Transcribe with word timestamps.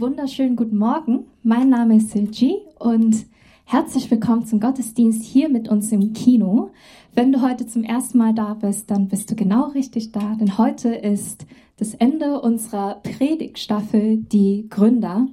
Wunderschönen 0.00 0.56
guten 0.56 0.76
Morgen. 0.76 1.26
Mein 1.44 1.68
Name 1.68 1.98
ist 1.98 2.10
Silji 2.10 2.56
und 2.80 3.26
herzlich 3.64 4.10
willkommen 4.10 4.44
zum 4.44 4.58
Gottesdienst 4.58 5.22
hier 5.22 5.48
mit 5.48 5.68
uns 5.68 5.92
im 5.92 6.12
Kino. 6.12 6.70
Wenn 7.14 7.30
du 7.30 7.42
heute 7.42 7.68
zum 7.68 7.84
ersten 7.84 8.18
Mal 8.18 8.34
da 8.34 8.54
bist, 8.54 8.90
dann 8.90 9.06
bist 9.06 9.30
du 9.30 9.36
genau 9.36 9.68
richtig 9.68 10.10
da, 10.10 10.34
denn 10.34 10.58
heute 10.58 10.92
ist 10.92 11.46
das 11.76 11.94
Ende 11.94 12.40
unserer 12.40 12.94
Predigtstaffel 13.04 14.16
Die 14.16 14.66
Gründer. 14.68 15.28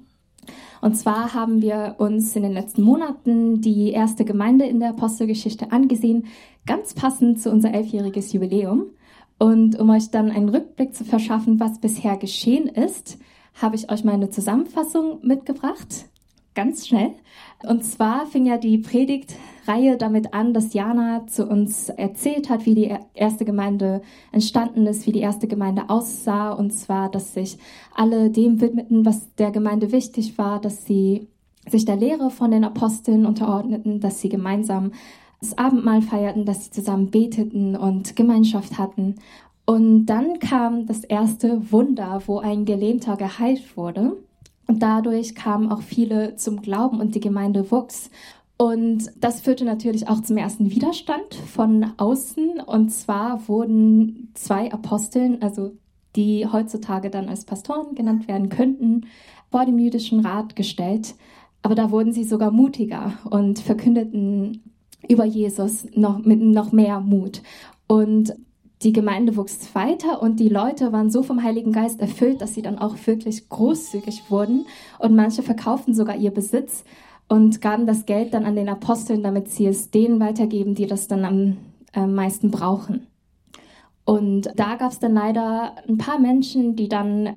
Und 0.82 0.96
zwar 0.96 1.34
haben 1.34 1.64
wir 1.64 1.96
uns 1.98 2.36
in 2.36 2.43
den 2.43 2.54
letzten 2.54 2.84
Monaten 2.84 3.62
die 3.62 3.89
erste 3.89 4.25
Gemeinde 4.25 4.66
in 4.66 4.80
der 4.80 4.89
Apostelgeschichte 4.89 5.71
angesehen, 5.71 6.25
ganz 6.68 6.93
passend 6.93 7.41
zu 7.41 7.50
unser 7.50 7.73
elfjähriges 7.73 8.32
Jubiläum. 8.32 8.86
Und 9.39 9.80
um 9.80 9.89
euch 9.89 10.12
dann 10.12 10.30
einen 10.30 10.50
Rückblick 10.50 10.93
zu 10.93 11.04
verschaffen, 11.04 11.59
was 11.59 11.80
bisher 11.80 12.16
geschehen 12.18 12.68
ist, 12.68 13.18
habe 13.55 13.75
ich 13.75 13.91
euch 13.91 14.04
meine 14.04 14.29
Zusammenfassung 14.29 15.20
mitgebracht. 15.21 16.05
Ganz 16.54 16.87
schnell. 16.87 17.11
Und 17.64 17.86
zwar 17.86 18.25
fing 18.25 18.46
ja 18.46 18.57
die 18.57 18.78
Predigtreihe 18.78 19.96
damit 19.97 20.33
an, 20.33 20.54
dass 20.54 20.73
Jana 20.73 21.25
zu 21.28 21.47
uns 21.47 21.87
erzählt 21.87 22.50
hat, 22.50 22.65
wie 22.65 22.75
die 22.75 22.93
erste 23.14 23.45
Gemeinde 23.45 24.01
entstanden 24.33 24.86
ist, 24.86 25.07
wie 25.07 25.14
die 25.14 25.21
erste 25.21 25.47
Gemeinde 25.47 25.89
aussah. 25.89 26.51
Und 26.51 26.71
zwar, 26.71 27.09
dass 27.09 27.33
sich 27.33 27.57
alle 27.95 28.29
dem 28.29 28.59
widmeten, 28.59 29.06
was 29.06 29.33
der 29.36 29.51
Gemeinde 29.51 29.93
wichtig 29.93 30.37
war, 30.37 30.59
dass 30.59 30.86
sie 30.86 31.28
sich 31.70 31.86
der 31.86 31.95
Lehre 31.95 32.31
von 32.31 32.52
den 32.52 32.66
Aposteln 32.66 33.25
unterordneten, 33.25 34.02
dass 34.02 34.20
sie 34.20 34.30
gemeinsam 34.30 34.92
das 35.39 35.58
Abendmahl 35.58 36.02
feierten, 36.02 36.45
dass 36.45 36.66
sie 36.66 36.72
zusammen 36.72 37.11
beteten 37.11 37.78
und 37.78 38.16
Gemeinschaft 38.16 38.78
hatten. 38.78 39.16
Und 39.72 40.08
dann 40.08 40.39
kam 40.39 40.86
das 40.86 41.06
erste 41.06 41.72
Wunder, 41.72 42.23
wo 42.25 42.39
ein 42.39 42.66
Gelähmter 42.66 43.16
geheilt 43.16 43.78
wurde. 43.78 44.17
Und 44.67 44.84
dadurch 44.84 45.34
kamen 45.34 45.72
auch 45.72 45.81
viele 45.81 46.36
zum 46.36 46.62
Glauben 46.62 47.00
und 47.00 47.16
die 47.16 47.22
Gemeinde 47.22 47.72
wuchs. 47.72 48.12
Und 48.58 49.14
das 49.22 49.40
führte 49.40 49.64
natürlich 49.64 50.10
auch 50.10 50.20
zum 50.23 50.36
ersten 50.36 50.72
Widerstand 50.72 51.36
von 51.36 51.86
außen. 51.95 52.60
Und 52.60 52.90
zwar 52.90 53.48
wurden 53.48 54.32
zwei 54.34 54.70
Aposteln, 54.73 55.42
also 55.42 55.72
die 56.17 56.45
heutzutage 56.45 57.10
dann 57.10 57.30
als 57.30 57.45
Pastoren 57.45 57.95
genannt 57.95 58.28
werden 58.28 58.50
könnten, 58.50 59.06
vor 59.52 59.66
dem 59.66 59.80
jüdischen 59.80 60.20
Rat 60.20 60.58
gestellt. 60.58 61.16
Aber 61.62 61.76
da 61.76 61.92
wurden 61.92 62.12
sie 62.12 62.26
sogar 62.26 62.52
mutiger 62.52 63.14
und 63.30 63.60
verkündeten 63.60 64.64
über 65.08 65.23
Jesus 65.23 65.88
noch 65.95 66.20
mit 66.26 66.42
noch 66.42 66.73
mehr 66.73 67.00
Mut. 67.00 67.42
Und 67.88 68.34
die 68.84 68.94
Gemeinde 68.94 69.38
wuchs 69.38 69.74
weiter 69.74 70.22
und 70.22 70.40
die 70.40 70.50
Leute 70.50 70.92
waren 70.92 71.10
so 71.10 71.24
vom 71.24 71.44
Heiligen 71.44 71.72
Geist 71.72 72.02
erfüllt, 72.02 72.42
dass 72.42 72.56
sie 72.56 72.62
dann 72.62 72.80
auch 72.80 72.96
wirklich 73.06 73.48
großzügig 73.50 74.30
wurden 74.30 74.66
und 75.00 75.16
manche 75.16 75.44
verkauften 75.44 75.94
sogar 75.94 76.16
ihr 76.16 76.32
Besitz 76.32 76.84
und 77.28 77.62
gaben 77.62 77.86
das 77.86 78.06
Geld 78.06 78.34
dann 78.34 78.46
an 78.46 78.56
den 78.56 78.70
Aposteln, 78.70 79.23
damit 79.23 79.50
sie 79.50 79.68
es 79.68 79.92
denen 79.92 80.20
weitergeben, 80.20 80.76
die 80.76 80.88
das 80.88 81.08
dann 81.08 81.26
am 81.26 81.58
äh, 81.94 82.06
meisten 82.06 82.52
brauchen. 82.52 83.08
Und 84.04 84.50
da 84.56 84.76
gab 84.76 84.92
es 84.92 85.00
dann 85.00 85.14
leider 85.14 85.76
ein 85.88 85.98
paar 85.98 86.20
Menschen, 86.20 86.76
die 86.76 86.90
dann 86.90 87.36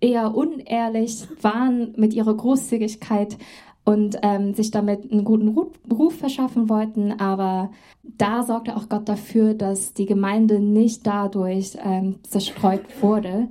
eher 0.00 0.34
unehrlich 0.34 1.26
waren 1.40 1.94
mit 1.96 2.12
ihrer 2.12 2.34
Großzügigkeit 2.34 3.38
und 3.84 4.18
ähm, 4.22 4.54
sich 4.54 4.70
damit 4.70 5.10
einen 5.10 5.24
guten 5.24 5.48
Ruf 5.48 6.14
verschaffen 6.16 6.68
wollten. 6.68 7.12
Aber 7.18 7.70
da 8.04 8.42
sorgte 8.42 8.76
auch 8.76 8.88
Gott 8.88 9.08
dafür, 9.08 9.54
dass 9.54 9.92
die 9.92 10.06
Gemeinde 10.06 10.60
nicht 10.60 11.06
dadurch 11.06 11.76
ähm, 11.84 12.16
zerstreut 12.22 12.82
wurde. 13.00 13.48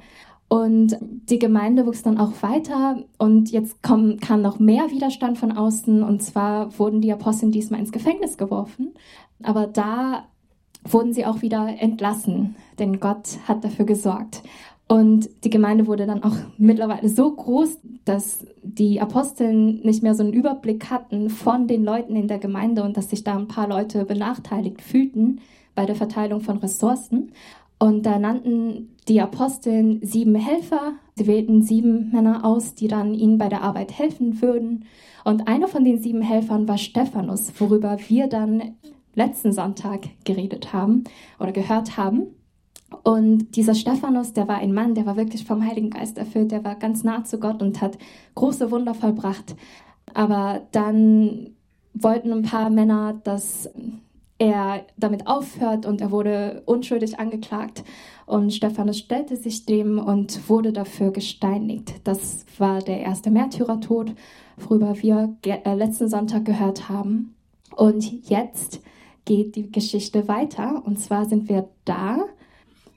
Und 0.47 0.97
die 1.01 1.39
Gemeinde 1.39 1.85
wuchs 1.85 2.03
dann 2.03 2.17
auch 2.17 2.33
weiter 2.41 2.97
und 3.17 3.51
jetzt 3.51 3.81
kam, 3.81 4.17
kam 4.17 4.41
noch 4.41 4.59
mehr 4.59 4.91
Widerstand 4.91 5.37
von 5.37 5.53
außen 5.53 6.03
und 6.03 6.21
zwar 6.21 6.77
wurden 6.77 6.99
die 6.99 7.13
Apostel 7.13 7.51
diesmal 7.51 7.79
ins 7.79 7.93
Gefängnis 7.93 8.37
geworfen. 8.37 8.93
Aber 9.41 9.65
da 9.65 10.25
wurden 10.83 11.13
sie 11.13 11.25
auch 11.25 11.41
wieder 11.41 11.69
entlassen, 11.79 12.57
denn 12.79 12.99
Gott 12.99 13.39
hat 13.47 13.63
dafür 13.63 13.85
gesorgt. 13.85 14.43
Und 14.91 15.29
die 15.45 15.49
Gemeinde 15.49 15.87
wurde 15.87 16.05
dann 16.05 16.21
auch 16.21 16.35
mittlerweile 16.57 17.07
so 17.07 17.33
groß, 17.33 17.79
dass 18.03 18.45
die 18.61 18.99
Aposteln 18.99 19.79
nicht 19.83 20.03
mehr 20.03 20.15
so 20.15 20.21
einen 20.21 20.33
Überblick 20.33 20.89
hatten 20.89 21.29
von 21.29 21.65
den 21.65 21.85
Leuten 21.85 22.17
in 22.17 22.27
der 22.27 22.39
Gemeinde 22.39 22.83
und 22.83 22.97
dass 22.97 23.09
sich 23.09 23.23
da 23.23 23.37
ein 23.37 23.47
paar 23.47 23.69
Leute 23.69 24.03
benachteiligt 24.03 24.81
fühlten 24.81 25.39
bei 25.75 25.85
der 25.85 25.95
Verteilung 25.95 26.41
von 26.41 26.57
Ressourcen. 26.57 27.31
Und 27.79 28.05
da 28.05 28.19
nannten 28.19 28.89
die 29.07 29.21
Aposteln 29.21 30.01
sieben 30.03 30.35
Helfer. 30.35 30.95
Sie 31.15 31.25
wählten 31.25 31.61
sieben 31.61 32.11
Männer 32.11 32.43
aus, 32.43 32.75
die 32.75 32.89
dann 32.89 33.13
ihnen 33.13 33.37
bei 33.37 33.47
der 33.47 33.61
Arbeit 33.61 33.97
helfen 33.97 34.41
würden. 34.41 34.83
Und 35.23 35.47
einer 35.47 35.69
von 35.69 35.85
den 35.85 36.01
sieben 36.01 36.21
Helfern 36.21 36.67
war 36.67 36.77
Stephanus, 36.77 37.53
worüber 37.57 37.97
wir 38.09 38.27
dann 38.27 38.75
letzten 39.15 39.53
Sonntag 39.53 40.09
geredet 40.25 40.73
haben 40.73 41.05
oder 41.39 41.53
gehört 41.53 41.95
haben. 41.95 42.23
Und 43.03 43.55
dieser 43.55 43.73
Stephanus, 43.73 44.33
der 44.33 44.47
war 44.47 44.57
ein 44.57 44.73
Mann, 44.73 44.95
der 44.95 45.05
war 45.05 45.15
wirklich 45.15 45.45
vom 45.45 45.65
Heiligen 45.65 45.89
Geist 45.89 46.17
erfüllt, 46.17 46.51
der 46.51 46.63
war 46.63 46.75
ganz 46.75 47.03
nah 47.03 47.23
zu 47.23 47.39
Gott 47.39 47.61
und 47.61 47.81
hat 47.81 47.97
große 48.35 48.69
Wunder 48.69 48.93
vollbracht. 48.93 49.55
Aber 50.13 50.61
dann 50.71 51.51
wollten 51.93 52.31
ein 52.31 52.43
paar 52.43 52.69
Männer, 52.69 53.19
dass 53.23 53.69
er 54.37 54.85
damit 54.97 55.27
aufhört 55.27 55.85
und 55.85 56.01
er 56.01 56.11
wurde 56.11 56.63
unschuldig 56.65 57.19
angeklagt. 57.19 57.83
Und 58.25 58.51
Stephanus 58.51 58.97
stellte 58.97 59.35
sich 59.35 59.65
dem 59.65 59.99
und 59.99 60.49
wurde 60.49 60.73
dafür 60.73 61.11
gesteinigt. 61.11 62.01
Das 62.03 62.45
war 62.57 62.79
der 62.79 63.01
erste 63.01 63.29
Märtyrertod, 63.29 64.13
worüber 64.57 64.95
wir 65.01 65.35
äh, 65.45 65.75
letzten 65.75 66.09
Sonntag 66.09 66.45
gehört 66.45 66.89
haben. 66.89 67.35
Und 67.75 68.29
jetzt 68.29 68.81
geht 69.25 69.55
die 69.55 69.71
Geschichte 69.71 70.27
weiter. 70.27 70.81
Und 70.85 70.99
zwar 70.99 71.25
sind 71.25 71.47
wir 71.47 71.69
da, 71.85 72.25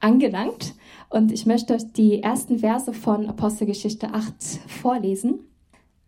angelangt 0.05 0.75
und 1.09 1.33
ich 1.33 1.47
möchte 1.47 1.75
euch 1.75 1.93
die 1.93 2.23
ersten 2.23 2.59
Verse 2.59 2.93
von 2.93 3.27
Apostelgeschichte 3.27 4.13
8 4.13 4.35
vorlesen. 4.69 5.41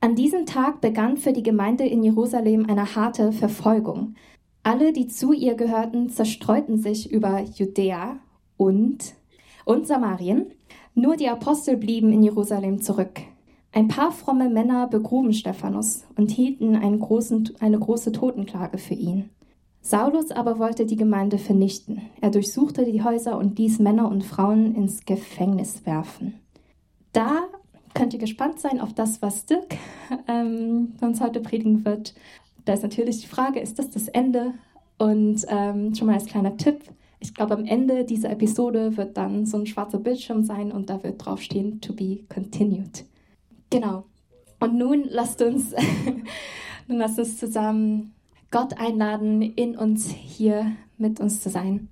An 0.01 0.15
diesem 0.15 0.45
Tag 0.45 0.83
begann 0.83 1.17
für 1.17 1.33
die 1.33 1.43
Gemeinde 1.43 1.85
in 1.85 2.03
Jerusalem 2.03 2.67
eine 2.69 2.95
harte 2.95 3.33
Verfolgung. 3.33 4.15
Alle, 4.63 4.93
die 4.93 5.09
zu 5.09 5.33
ihr 5.33 5.55
gehörten, 5.55 6.11
zerstreuten 6.11 6.79
sich 6.79 7.11
über 7.11 7.41
Judäa 7.41 8.19
und, 8.59 9.15
und 9.65 9.87
Samarien. 9.87 10.53
Nur 10.95 11.17
die 11.17 11.29
Apostel 11.29 11.79
blieben 11.79 12.13
in 12.13 12.23
Jerusalem 12.23 12.83
zurück. 12.83 13.23
Ein 13.73 13.89
paar 13.89 14.13
fromme 14.13 14.51
Männer 14.51 14.89
begruben 14.89 15.33
Stephanus 15.33 16.05
und 16.17 16.31
hielten 16.31 16.99
großen, 16.99 17.53
eine 17.61 17.79
große 17.79 18.13
Totenklage 18.13 18.77
für 18.77 18.95
ihn. 18.95 19.31
Saulus 19.87 20.33
aber 20.33 20.59
wollte 20.59 20.85
die 20.85 20.97
Gemeinde 20.97 21.39
vernichten. 21.39 22.03
Er 22.21 22.31
durchsuchte 22.31 22.85
die 22.85 23.05
Häuser 23.05 23.39
und 23.39 23.57
ließ 23.57 23.79
Männer 23.79 24.11
und 24.11 24.25
Frauen 24.25 24.75
ins 24.75 25.05
Gefängnis 25.05 25.87
werfen. 25.87 26.41
Da 27.13 27.45
könnt 27.95 28.13
ihr 28.13 28.19
gespannt 28.19 28.59
sein 28.59 28.81
auf 28.81 28.95
das, 28.95 29.23
was 29.23 29.47
Dirk 29.47 29.77
ähm, 30.27 30.95
uns 31.01 31.21
heute 31.21 31.39
predigen 31.39 31.85
wird. 31.85 32.17
Da 32.65 32.73
ist 32.73 32.83
natürlich 32.83 33.21
die 33.21 33.29
Frage, 33.29 33.61
ist 33.61 33.79
das 33.79 33.89
das 33.91 34.09
Ende? 34.09 34.55
Und 34.99 35.47
ähm, 35.47 35.95
schon 35.95 36.09
mal 36.09 36.15
als 36.15 36.27
kleiner 36.27 36.57
Tipp, 36.57 36.81
ich 37.21 37.33
glaube, 37.33 37.55
am 37.55 37.65
Ende 37.65 38.05
dieser 38.05 38.31
Episode 38.31 38.97
wird 38.97 39.17
dann 39.17 39.47
so 39.47 39.57
ein 39.57 39.67
schwarzer 39.67 39.99
Bildschirm 39.99 40.43
sein 40.43 40.73
und 40.73 40.91
da 40.91 41.05
wird 41.05 41.25
draufstehen, 41.25 41.81
to 41.81 41.93
be 41.93 42.25
continued. 42.29 43.05
Genau. 43.71 44.07
Und 44.59 44.75
nun 44.75 45.05
lasst 45.09 45.41
uns, 45.43 45.73
nun 46.89 46.99
lasst 46.99 47.21
uns 47.21 47.39
zusammen 47.39 48.16
Gott 48.53 48.79
einladen, 48.79 49.43
in 49.43 49.77
uns 49.77 50.09
hier 50.09 50.77
mit 50.99 51.19
uns 51.19 51.43
zu 51.43 51.51
sein. 51.51 51.89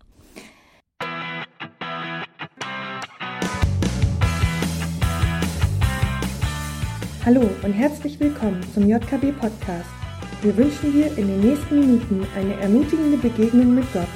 Hallo 7.25 7.51
und 7.63 7.73
herzlich 7.73 8.21
willkommen 8.21 8.63
zum 8.73 8.89
JKB 8.89 9.33
Podcast. 9.33 9.91
Wir 10.43 10.57
wünschen 10.57 10.93
dir 10.93 11.07
in 11.19 11.27
den 11.27 11.41
nächsten 11.41 11.81
Minuten 11.81 12.25
eine 12.37 12.55
ermutigende 12.61 13.17
Begegnung 13.17 13.75
mit 13.75 13.93
Gott. 13.93 14.07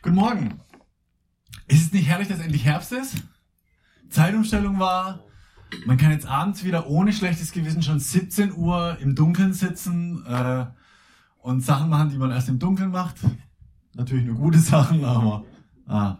Guten 0.00 0.16
Morgen. 0.16 0.60
Ist 1.68 1.86
es 1.86 1.92
nicht 1.92 2.08
herrlich, 2.08 2.28
dass 2.28 2.40
endlich 2.40 2.64
Herbst 2.64 2.92
ist? 2.92 3.16
Zeitumstellung 4.12 4.78
war. 4.78 5.20
Man 5.86 5.96
kann 5.96 6.12
jetzt 6.12 6.26
abends 6.26 6.64
wieder 6.64 6.86
ohne 6.86 7.12
schlechtes 7.12 7.52
Gewissen 7.52 7.82
schon 7.82 7.98
17 7.98 8.52
Uhr 8.54 8.98
im 9.00 9.14
Dunkeln 9.14 9.52
sitzen 9.52 10.24
äh, 10.26 10.66
und 11.38 11.62
Sachen 11.62 11.88
machen, 11.88 12.10
die 12.10 12.18
man 12.18 12.30
erst 12.30 12.48
im 12.48 12.58
Dunkeln 12.58 12.90
macht. 12.90 13.16
Natürlich 13.94 14.24
nur 14.24 14.36
gute 14.36 14.58
Sachen, 14.60 15.04
aber 15.04 15.44
ah. 15.86 16.18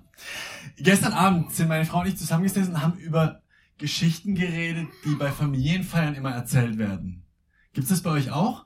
Gestern 0.76 1.12
Abend 1.12 1.52
sind 1.52 1.68
meine 1.68 1.84
Frau 1.84 2.00
und 2.00 2.06
ich 2.06 2.16
zusammengesessen 2.16 2.74
und 2.74 2.82
haben 2.82 2.98
über 2.98 3.42
Geschichten 3.78 4.34
geredet, 4.34 4.88
die 5.04 5.14
bei 5.14 5.30
Familienfeiern 5.30 6.14
immer 6.14 6.30
erzählt 6.30 6.78
werden. 6.78 7.24
Gibt 7.72 7.84
es 7.84 7.90
das 7.90 8.02
bei 8.02 8.10
euch 8.10 8.30
auch? 8.30 8.64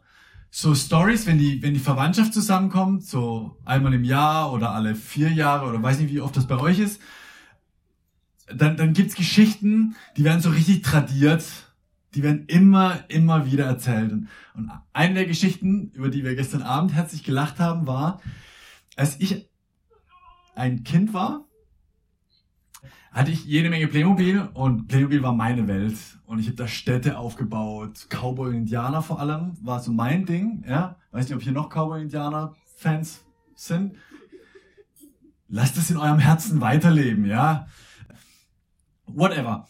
so 0.59 0.75
Stories, 0.75 1.27
wenn 1.27 1.37
die, 1.37 1.63
wenn 1.63 1.75
die 1.75 1.81
Verwandtschaft 1.81 2.33
zusammenkommt, 2.33 3.05
so 3.05 3.59
einmal 3.67 3.93
im 3.93 4.05
Jahr 4.05 4.53
oder 4.53 4.71
alle 4.71 4.95
vier 4.95 5.31
Jahre 5.31 5.67
oder 5.67 5.83
weiß 5.83 5.99
nicht, 5.99 6.11
wie 6.11 6.23
oft 6.23 6.35
das 6.35 6.47
bei 6.47 6.59
euch 6.59 6.79
ist, 6.79 6.99
dann, 8.47 8.77
dann 8.77 8.93
gibt's 8.93 9.15
Geschichten, 9.15 9.97
die 10.17 10.25
werden 10.25 10.41
so 10.41 10.51
richtig 10.51 10.83
tradiert, 10.83 11.45
die 12.15 12.23
werden 12.23 12.47
immer, 12.47 13.05
immer 13.09 13.47
wieder 13.47 13.67
erzählt. 13.67 14.13
Und 14.13 14.71
eine 14.93 15.15
der 15.15 15.27
Geschichten, 15.27 15.91
über 15.93 16.09
die 16.09 16.25
wir 16.25 16.35
gestern 16.35 16.63
Abend 16.63 16.95
herzlich 16.95 17.25
gelacht 17.25 17.59
haben, 17.59 17.87
war, 17.87 18.21
als 18.97 19.21
ich 19.21 19.49
ein 20.55 20.85
Kind 20.85 21.13
war, 21.13 21.45
hatte 23.13 23.31
ich 23.31 23.45
jede 23.45 23.71
Menge 23.71 23.89
Playmobil 23.89 24.49
und 24.55 24.89
Playmobil 24.89 25.23
war 25.23 25.33
meine 25.33 25.67
Welt. 25.69 25.97
Und 26.27 26.39
ich 26.39 26.47
habe 26.47 26.57
da 26.57 26.69
Städte 26.69 27.19
aufgebaut, 27.19 28.09
Cowboy 28.11 28.51
und 28.51 28.55
Indianer 28.57 29.03
vor 29.03 29.21
allem, 29.21 29.57
war 29.63 29.81
so 29.81 29.93
mein 29.93 30.27
Ding. 30.27 30.65
Ja, 30.69 30.97
weiß 31.13 31.27
nicht, 31.27 31.37
ob 31.37 31.43
hier 31.43 31.53
noch 31.53 31.71
Cowboy 31.71 31.99
und 31.99 32.05
Indianer 32.05 32.55
Fans 32.77 33.25
sind. 33.55 33.95
Lasst 35.49 35.77
es 35.79 35.91
in 35.91 35.97
eurem 35.97 36.19
Herzen 36.19 36.61
weiterleben, 36.61 37.25
ja. 37.25 37.67
Whatever. 39.07 39.67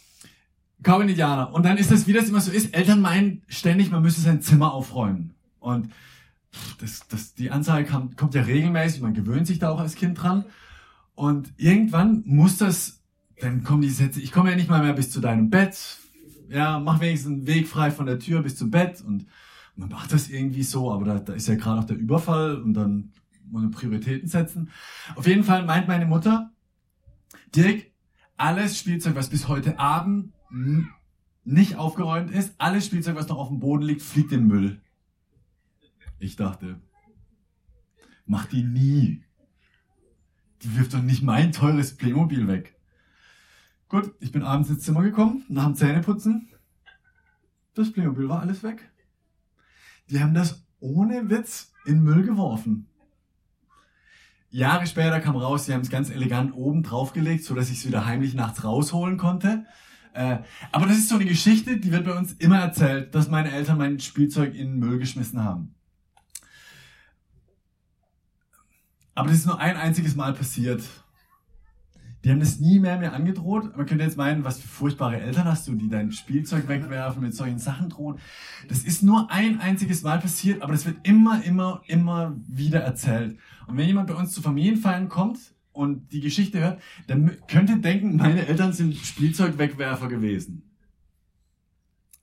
Und 0.84 1.08
Indianer. 1.08 1.52
Und 1.52 1.64
dann 1.64 1.78
ist 1.78 1.90
das, 1.90 2.06
wie 2.06 2.12
das 2.12 2.28
immer 2.28 2.40
so 2.40 2.52
ist, 2.52 2.74
Eltern 2.74 3.00
meinen 3.00 3.42
ständig, 3.48 3.90
man 3.90 4.02
müsse 4.02 4.20
sein 4.20 4.42
Zimmer 4.42 4.72
aufräumen. 4.72 5.34
Und 5.58 5.90
das, 6.80 7.08
das, 7.08 7.34
die 7.34 7.50
Anzahl 7.50 7.84
kam, 7.84 8.14
kommt 8.14 8.34
ja 8.34 8.42
regelmäßig, 8.42 9.00
man 9.00 9.14
gewöhnt 9.14 9.46
sich 9.46 9.58
da 9.58 9.70
auch 9.70 9.80
als 9.80 9.94
Kind 9.94 10.22
dran. 10.22 10.44
Und 11.14 11.52
irgendwann 11.56 12.22
muss 12.26 12.58
das 12.58 12.96
dann 13.40 13.64
kommen 13.64 13.82
die 13.82 13.90
Sätze, 13.90 14.20
ich 14.20 14.32
komme 14.32 14.50
ja 14.50 14.56
nicht 14.56 14.70
mal 14.70 14.82
mehr 14.82 14.94
bis 14.94 15.10
zu 15.10 15.20
deinem 15.20 15.50
Bett. 15.50 15.98
Ja, 16.48 16.78
mach 16.78 17.00
wenigstens 17.00 17.32
einen 17.32 17.46
Weg 17.46 17.68
frei 17.68 17.90
von 17.90 18.06
der 18.06 18.18
Tür 18.18 18.42
bis 18.42 18.56
zum 18.56 18.70
Bett. 18.70 19.02
Und 19.02 19.26
man 19.74 19.88
macht 19.90 20.12
das 20.12 20.28
irgendwie 20.28 20.62
so, 20.62 20.90
aber 20.92 21.04
da, 21.04 21.18
da 21.18 21.32
ist 21.34 21.48
ja 21.48 21.56
gerade 21.56 21.80
auch 21.80 21.84
der 21.84 21.96
Überfall 21.96 22.60
und 22.62 22.74
dann 22.74 23.12
muss 23.48 23.62
man 23.62 23.70
Prioritäten 23.70 24.28
setzen. 24.28 24.70
Auf 25.14 25.26
jeden 25.26 25.44
Fall 25.44 25.64
meint 25.64 25.88
meine 25.88 26.06
Mutter, 26.06 26.50
Dirk, 27.54 27.86
alles 28.36 28.78
Spielzeug, 28.78 29.14
was 29.14 29.30
bis 29.30 29.48
heute 29.48 29.78
Abend 29.78 30.32
nicht 31.44 31.76
aufgeräumt 31.76 32.30
ist, 32.30 32.54
alles 32.58 32.86
Spielzeug, 32.86 33.16
was 33.16 33.28
noch 33.28 33.38
auf 33.38 33.48
dem 33.48 33.60
Boden 33.60 33.82
liegt, 33.82 34.02
fliegt 34.02 34.32
in 34.32 34.46
Müll. 34.46 34.80
Ich 36.18 36.36
dachte, 36.36 36.80
mach 38.24 38.46
die 38.46 38.64
nie. 38.64 39.22
Die 40.62 40.76
wirft 40.76 40.94
doch 40.94 41.02
nicht 41.02 41.22
mein 41.22 41.52
teures 41.52 41.96
Playmobil 41.96 42.48
weg. 42.48 42.74
Gut, 43.88 44.14
ich 44.20 44.32
bin 44.32 44.42
abends 44.42 44.70
ins 44.70 44.82
Zimmer 44.82 45.02
gekommen, 45.02 45.44
nach 45.48 45.66
dem 45.66 45.74
Zähneputzen. 45.74 46.48
Das 47.74 47.92
Playmobil 47.92 48.28
war 48.28 48.40
alles 48.40 48.62
weg. 48.62 48.90
Die 50.10 50.20
haben 50.20 50.34
das 50.34 50.66
ohne 50.80 51.30
Witz 51.30 51.72
in 51.84 52.02
Müll 52.02 52.24
geworfen. 52.24 52.88
Jahre 54.56 54.86
später 54.86 55.20
kam 55.20 55.36
raus, 55.36 55.66
sie 55.66 55.74
haben 55.74 55.82
es 55.82 55.90
ganz 55.90 56.08
elegant 56.08 56.54
oben 56.54 56.82
draufgelegt, 56.82 57.44
so 57.44 57.54
dass 57.54 57.70
ich 57.70 57.78
es 57.78 57.86
wieder 57.86 58.06
heimlich 58.06 58.34
nachts 58.34 58.64
rausholen 58.64 59.18
konnte. 59.18 59.66
Äh, 60.14 60.38
aber 60.72 60.86
das 60.86 60.96
ist 60.96 61.10
so 61.10 61.16
eine 61.16 61.26
Geschichte, 61.26 61.76
die 61.76 61.92
wird 61.92 62.06
bei 62.06 62.16
uns 62.16 62.32
immer 62.32 62.58
erzählt, 62.58 63.14
dass 63.14 63.28
meine 63.28 63.52
Eltern 63.52 63.76
mein 63.76 64.00
Spielzeug 64.00 64.54
in 64.54 64.68
den 64.68 64.78
Müll 64.78 64.98
geschmissen 64.98 65.44
haben. 65.44 65.74
Aber 69.14 69.28
das 69.28 69.38
ist 69.38 69.46
nur 69.46 69.60
ein 69.60 69.76
einziges 69.76 70.16
Mal 70.16 70.32
passiert. 70.32 70.82
Die 72.26 72.32
haben 72.32 72.40
das 72.40 72.58
nie 72.58 72.80
mehr 72.80 72.98
mir 72.98 73.12
angedroht. 73.12 73.76
Man 73.76 73.86
könnte 73.86 74.02
jetzt 74.02 74.16
meinen, 74.16 74.42
was 74.42 74.58
für 74.58 74.66
furchtbare 74.66 75.20
Eltern 75.20 75.44
hast 75.44 75.68
du, 75.68 75.76
die 75.76 75.88
dein 75.88 76.10
Spielzeug 76.10 76.66
wegwerfen, 76.66 77.22
mit 77.22 77.36
solchen 77.36 77.60
Sachen 77.60 77.88
drohen. 77.88 78.18
Das 78.66 78.82
ist 78.82 79.04
nur 79.04 79.30
ein 79.30 79.60
einziges 79.60 80.02
Mal 80.02 80.18
passiert, 80.18 80.60
aber 80.60 80.72
das 80.72 80.86
wird 80.86 81.06
immer, 81.06 81.44
immer, 81.44 81.82
immer 81.86 82.36
wieder 82.48 82.80
erzählt. 82.80 83.38
Und 83.68 83.76
wenn 83.76 83.86
jemand 83.86 84.08
bei 84.08 84.14
uns 84.14 84.32
zu 84.32 84.42
Familienfeiern 84.42 85.08
kommt 85.08 85.38
und 85.70 86.10
die 86.10 86.20
Geschichte 86.20 86.58
hört, 86.58 86.82
dann 87.06 87.36
könnte 87.46 87.78
denken, 87.78 88.16
meine 88.16 88.44
Eltern 88.44 88.72
sind 88.72 88.96
Spielzeugwegwerfer 88.96 90.08
gewesen. 90.08 90.68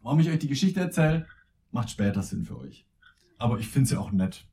Warum 0.01 0.19
ich 0.19 0.27
euch 0.27 0.39
die 0.39 0.49
Geschichte 0.49 0.81
erzähle, 0.81 1.27
macht 1.71 1.89
später 1.89 2.23
Sinn 2.23 2.43
für 2.43 2.59
euch. 2.59 2.85
Aber 3.37 3.57
ich 3.57 3.69
finde 3.69 3.87
sie 3.87 3.95
auch 3.95 4.11
nett. 4.11 4.45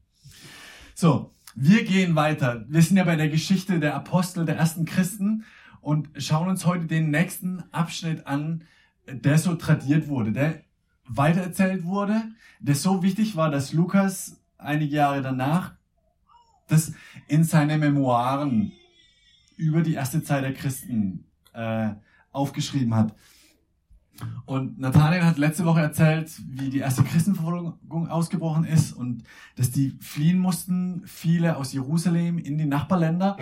So, 0.95 1.33
wir 1.55 1.85
gehen 1.85 2.15
weiter. 2.15 2.65
Wir 2.69 2.83
sind 2.83 2.97
ja 2.97 3.05
bei 3.05 3.17
der 3.17 3.29
Geschichte 3.29 3.81
der 3.81 3.95
Apostel, 3.95 4.45
der 4.45 4.57
ersten 4.57 4.85
Christen 4.85 5.45
und 5.81 6.09
schauen 6.17 6.49
uns 6.49 6.67
heute 6.67 6.87
den 6.87 7.11
nächsten 7.11 7.63
Abschnitt 7.73 8.27
an, 8.27 8.65
der 9.07 9.39
so 9.39 9.55
tradiert 9.55 10.09
wurde, 10.09 10.33
der 10.33 10.63
weitererzählt 11.07 11.85
wurde, 11.85 12.23
der 12.61 12.75
so 12.75 13.03
wichtig 13.03 13.37
war, 13.37 13.51
dass 13.51 13.73
Lukas 13.73 14.41
einige 14.59 14.97
Jahre 14.97 15.23
danach 15.23 15.73
das 16.69 16.93
in 17.27 17.43
seine 17.43 17.79
Memoiren 17.79 18.73
über 19.57 19.83
die 19.83 19.95
erste 19.95 20.23
Zeit 20.23 20.45
der 20.45 20.55
Christen 20.55 21.25
äh, 21.53 21.91
aufgeschrieben 22.31 22.95
hat. 22.95 23.15
Und 24.47 24.79
Nathanael 24.79 25.25
hat 25.25 25.39
letzte 25.39 25.65
Woche 25.65 25.81
erzählt, 25.81 26.31
wie 26.49 26.71
die 26.71 26.79
erste 26.79 27.03
Christenverfolgung 27.05 28.09
ausgebrochen 28.09 28.65
ist 28.65 28.93
und 28.93 29.23
dass 29.57 29.71
die 29.71 29.97
fliehen 30.01 30.39
mussten, 30.39 31.03
viele 31.05 31.57
aus 31.57 31.73
Jerusalem 31.73 32.39
in 32.39 32.59
die 32.59 32.67
Nachbarländer. 32.67 33.37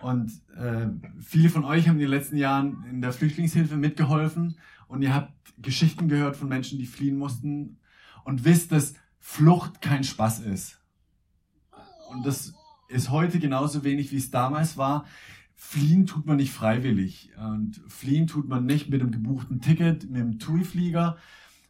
Und 0.00 0.30
äh, 0.56 0.88
viele 1.20 1.48
von 1.48 1.64
euch 1.64 1.88
haben 1.88 1.96
in 1.96 2.02
den 2.02 2.10
letzten 2.10 2.36
Jahren 2.36 2.84
in 2.90 3.00
der 3.00 3.12
Flüchtlingshilfe 3.12 3.76
mitgeholfen 3.76 4.56
und 4.88 5.02
ihr 5.02 5.14
habt 5.14 5.32
Geschichten 5.58 6.08
gehört 6.08 6.36
von 6.36 6.48
Menschen, 6.48 6.78
die 6.78 6.86
fliehen 6.86 7.16
mussten 7.16 7.78
und 8.24 8.44
wisst, 8.44 8.72
dass 8.72 8.94
Flucht 9.18 9.80
kein 9.80 10.04
Spaß 10.04 10.40
ist. 10.40 10.80
Und 12.10 12.26
das 12.26 12.54
ist 12.88 13.10
heute 13.10 13.38
genauso 13.38 13.84
wenig, 13.84 14.12
wie 14.12 14.18
es 14.18 14.30
damals 14.30 14.76
war 14.76 15.06
fliehen 15.56 16.06
tut 16.06 16.26
man 16.26 16.36
nicht 16.36 16.52
freiwillig. 16.52 17.30
Und 17.38 17.80
fliehen 17.88 18.26
tut 18.26 18.48
man 18.48 18.66
nicht 18.66 18.88
mit 18.88 19.00
einem 19.00 19.10
gebuchten 19.10 19.60
Ticket, 19.60 20.08
mit 20.08 20.20
einem 20.20 20.38
TUI-Flieger, 20.38 21.16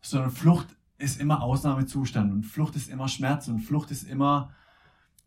sondern 0.03 0.31
Flucht 0.31 0.67
ist 0.99 1.21
immer 1.21 1.43
Ausnahmezustand 1.43 2.33
und 2.33 2.45
Flucht 2.45 2.75
ist 2.77 2.89
immer 2.89 3.09
Schmerz 3.09 3.49
und 3.49 3.61
Flucht 3.61 3.91
ist 3.91 4.03
immer 4.03 4.51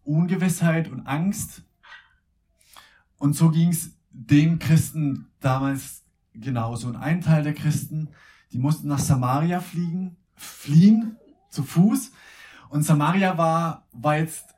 Ungewissheit 0.03 0.89
und 0.89 1.07
Angst. 1.07 1.63
Und 3.17 3.35
so 3.35 3.49
ging 3.49 3.69
es 3.69 3.91
den 4.11 4.59
Christen 4.59 5.27
damals 5.39 6.03
genauso. 6.33 6.87
Und 6.87 6.95
ein 6.95 7.21
Teil 7.21 7.43
der 7.43 7.53
Christen, 7.53 8.09
die 8.51 8.59
mussten 8.59 8.87
nach 8.87 8.99
Samaria 8.99 9.59
fliegen, 9.59 10.17
fliehen 10.35 11.17
zu 11.49 11.63
Fuß. 11.63 12.11
Und 12.69 12.83
Samaria 12.83 13.37
war, 13.37 13.87
war 13.91 14.17
jetzt 14.17 14.55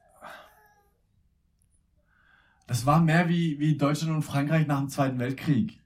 das 2.71 2.85
war 2.85 3.01
mehr 3.01 3.27
wie, 3.27 3.59
wie 3.59 3.75
Deutschland 3.75 4.15
und 4.15 4.21
Frankreich 4.21 4.65
nach 4.65 4.79
dem 4.79 4.87
Zweiten 4.87 5.19
Weltkrieg. 5.19 5.81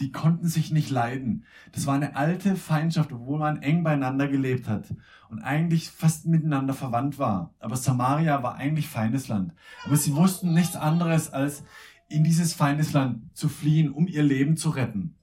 Die 0.00 0.10
konnten 0.10 0.48
sich 0.48 0.72
nicht 0.72 0.90
leiden. 0.90 1.44
Das 1.70 1.86
war 1.86 1.94
eine 1.94 2.16
alte 2.16 2.56
Feindschaft, 2.56 3.12
obwohl 3.12 3.38
man 3.38 3.62
eng 3.62 3.84
beieinander 3.84 4.26
gelebt 4.26 4.66
hat 4.66 4.92
und 5.28 5.38
eigentlich 5.38 5.90
fast 5.90 6.26
miteinander 6.26 6.74
verwandt 6.74 7.20
war. 7.20 7.54
Aber 7.60 7.76
Samaria 7.76 8.42
war 8.42 8.56
eigentlich 8.56 8.88
Feindesland. 8.88 9.54
Aber 9.86 9.94
sie 9.94 10.12
wussten 10.16 10.54
nichts 10.54 10.74
anderes, 10.74 11.32
als 11.32 11.62
in 12.08 12.24
dieses 12.24 12.52
Feindesland 12.52 13.22
zu 13.36 13.48
fliehen, 13.48 13.92
um 13.92 14.08
ihr 14.08 14.24
Leben 14.24 14.56
zu 14.56 14.70
retten. 14.70 15.14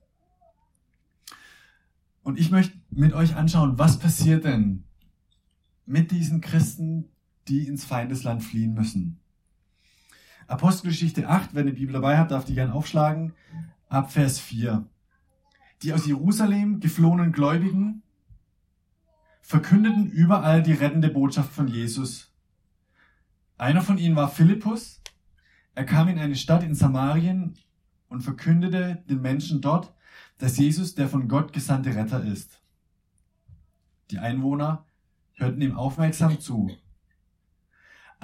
Und 2.24 2.40
ich 2.40 2.52
möchte 2.52 2.78
mit 2.90 3.12
euch 3.12 3.36
anschauen, 3.36 3.78
was 3.78 4.00
passiert 4.00 4.46
denn 4.46 4.86
mit 5.86 6.12
diesen 6.12 6.40
Christen, 6.40 7.10
die 7.50 7.68
ins 7.68 7.84
Feindesland 7.84 8.44
fliehen 8.44 8.74
müssen. 8.74 9.20
Apostelgeschichte 10.48 11.28
8, 11.28 11.56
wenn 11.56 11.68
ihr 11.68 11.74
die 11.74 11.82
Bibel 11.82 11.94
dabei 11.94 12.18
habt, 12.18 12.32
darf 12.32 12.46
die 12.46 12.54
gerne 12.54 12.74
aufschlagen, 12.74 13.34
ab 13.90 14.12
Vers 14.12 14.40
4. 14.40 14.86
Die 15.82 15.92
aus 15.92 16.06
Jerusalem 16.06 16.80
geflohenen 16.80 17.32
Gläubigen 17.32 18.04
verkündeten 19.42 20.08
überall 20.08 20.62
die 20.62 20.74
rettende 20.74 21.10
Botschaft 21.10 21.52
von 21.52 21.68
Jesus. 21.68 22.32
Einer 23.58 23.82
von 23.82 23.98
ihnen 23.98 24.16
war 24.16 24.30
Philippus. 24.30 25.02
Er 25.74 25.86
kam 25.86 26.08
in 26.08 26.20
eine 26.20 26.36
Stadt 26.36 26.64
in 26.64 26.76
Samarien 26.76 27.56
und 28.08 28.22
verkündete 28.22 29.04
den 29.10 29.22
Menschen 29.22 29.62
dort, 29.62 29.94
dass 30.38 30.58
Jesus 30.58 30.96
der 30.96 31.08
von 31.08 31.28
Gott 31.28 31.54
gesandte 31.54 31.96
Retter 31.96 32.24
ist. 32.24 32.62
Die 34.12 34.20
Einwohner 34.20 34.86
hörten 35.34 35.62
ihm 35.62 35.76
aufmerksam 35.76 36.40
zu. 36.40 36.70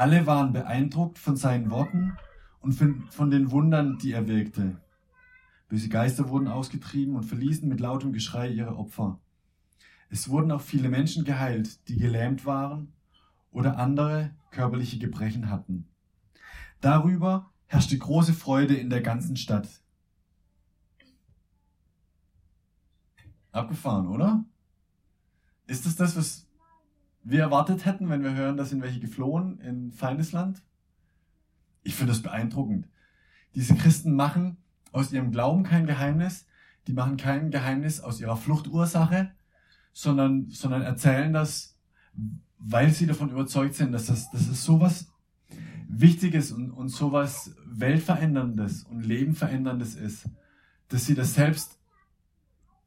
Alle 0.02 0.26
waren 0.26 0.52
beeindruckt 0.52 1.20
von 1.20 1.38
seinen 1.38 1.70
Worten 1.70 2.18
und 2.60 2.74
von 2.74 3.30
den 3.30 3.52
Wundern, 3.52 4.00
die 4.00 4.14
er 4.14 4.28
wirkte. 4.28 4.82
Böse 5.70 5.90
Geister 5.90 6.28
wurden 6.30 6.48
ausgetrieben 6.48 7.16
und 7.16 7.26
verließen 7.26 7.70
mit 7.70 7.80
lautem 7.80 8.12
Geschrei 8.12 8.50
ihre 8.50 8.78
Opfer. 8.78 9.20
Es 10.10 10.28
wurden 10.28 10.52
auch 10.52 10.62
viele 10.62 10.90
Menschen 10.90 11.24
geheilt, 11.24 11.88
die 11.88 11.98
gelähmt 11.98 12.48
waren 12.48 12.92
oder 13.52 13.78
andere 13.78 14.32
körperliche 14.50 14.98
Gebrechen 14.98 15.52
hatten. 15.52 15.88
Darüber 16.80 17.52
herrschte 17.68 17.96
große 17.96 18.34
Freude 18.34 18.74
in 18.74 18.90
der 18.90 19.02
ganzen 19.02 19.36
Stadt. 19.36 19.70
Abgefahren, 23.52 24.08
oder? 24.08 24.46
Ist 25.68 25.86
das 25.86 25.96
das, 25.96 26.18
was 26.18 26.48
wir 27.24 27.42
erwartet 27.42 27.86
hätten, 27.86 28.10
wenn 28.10 28.24
wir 28.24 28.34
hören, 28.34 28.58
da 28.58 28.66
sind 28.66 28.82
welche 28.82 29.00
geflohen 29.00 29.60
in 29.60 29.92
Feindesland. 29.92 30.62
Ich 31.84 31.96
finde 31.96 32.14
das 32.14 32.22
beeindruckend. 32.22 32.88
Diese 33.56 33.76
Christen 33.76 34.16
machen 34.16 34.58
aus 34.92 35.12
ihrem 35.12 35.32
Glauben 35.32 35.64
kein 35.64 35.86
Geheimnis, 35.86 36.46
die 36.88 36.94
machen 36.94 37.18
kein 37.18 37.52
Geheimnis 37.52 38.00
aus 38.00 38.20
ihrer 38.20 38.38
Fluchtursache, 38.38 39.32
sondern, 39.94 40.50
sondern 40.50 40.82
erzählen 40.82 41.32
das, 41.34 41.78
weil 42.58 42.92
sie 42.92 43.08
davon 43.08 43.30
überzeugt 43.30 43.76
sind, 43.76 43.92
dass 43.92 44.08
das, 44.08 44.32
dass 44.32 44.48
es 44.48 44.64
sowas 44.64 45.12
Wichtiges 45.88 46.52
und, 46.52 46.72
und 46.72 46.90
sowas 46.90 47.54
Weltveränderndes 47.66 48.84
und 48.84 49.06
Lebenveränderndes 49.06 49.96
ist, 49.96 50.30
dass 50.88 51.06
sie 51.06 51.16
das 51.16 51.34
selbst 51.34 51.80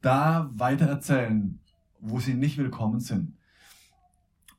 da 0.01 0.49
weiter 0.53 0.87
erzählen, 0.87 1.59
wo 1.99 2.19
sie 2.19 2.33
nicht 2.33 2.57
willkommen 2.57 2.99
sind. 2.99 3.34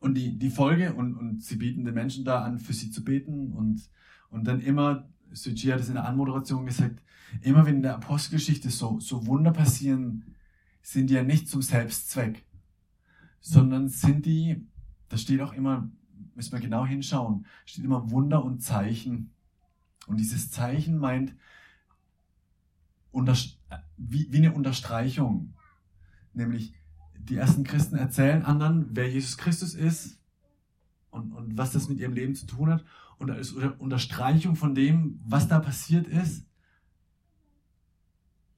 Und 0.07 0.15
die, 0.15 0.39
die 0.39 0.51
Folge, 0.51 0.95
und, 0.95 1.17
und 1.17 1.43
sie 1.43 1.57
bieten 1.57 1.85
den 1.85 1.93
Menschen 1.95 2.25
da 2.25 2.45
an, 2.45 2.61
für 2.61 2.73
sie 2.73 2.93
zu 2.93 3.03
beten 3.03 3.53
und, 3.53 3.91
und 4.31 4.47
dann 4.47 4.61
immer, 4.61 5.09
Suji 5.33 5.73
hat 5.73 5.81
es 5.81 5.89
in 5.89 5.95
der 5.95 6.07
Anmoderation 6.07 6.65
gesagt, 6.65 7.03
immer 7.41 7.67
wenn 7.67 7.79
in 7.79 7.83
der 7.83 7.97
Apostelgeschichte 7.97 8.71
so, 8.71 9.01
so 9.01 9.27
Wunder 9.27 9.51
passieren, 9.51 10.37
sind 10.81 11.11
die 11.11 11.15
ja 11.15 11.25
nicht 11.25 11.49
zum 11.49 11.61
Selbstzweck, 11.61 12.45
sondern 13.41 13.89
sind 13.89 14.27
die, 14.27 14.65
da 15.09 15.17
steht 15.17 15.41
auch 15.41 15.53
immer, 15.53 15.91
müssen 16.37 16.53
wir 16.53 16.61
genau 16.61 16.87
hinschauen, 16.87 17.45
steht 17.65 17.85
immer 17.85 18.09
Wunder 18.09 18.45
und 18.45 18.63
Zeichen. 18.63 19.33
Und 20.07 20.21
dieses 20.21 20.53
Zeichen 20.53 20.99
meint 20.99 21.35
wie, 23.97 24.31
wie 24.31 24.37
eine 24.37 24.53
Unterstreichung. 24.53 25.55
Nämlich, 26.33 26.75
die 27.29 27.37
ersten 27.37 27.65
Christen 27.65 27.97
erzählen 27.97 28.45
anderen, 28.45 28.89
wer 28.93 29.11
Jesus 29.11 29.37
Christus 29.37 29.75
ist 29.75 30.19
und, 31.11 31.33
und 31.33 31.59
was 31.59 31.73
das 31.73 31.89
mit 31.89 31.99
ihrem 31.99 32.15
Leben 32.15 32.35
zu 32.35 32.47
tun 32.47 32.71
hat. 32.71 32.85
Und 33.19 33.31
als 33.31 33.53
Unterstreichung 33.53 34.57
von 34.57 34.75
dem, 34.75 35.21
was 35.25 35.49
da 35.49 35.59
passiert 35.59 36.07
ist, 36.07 36.47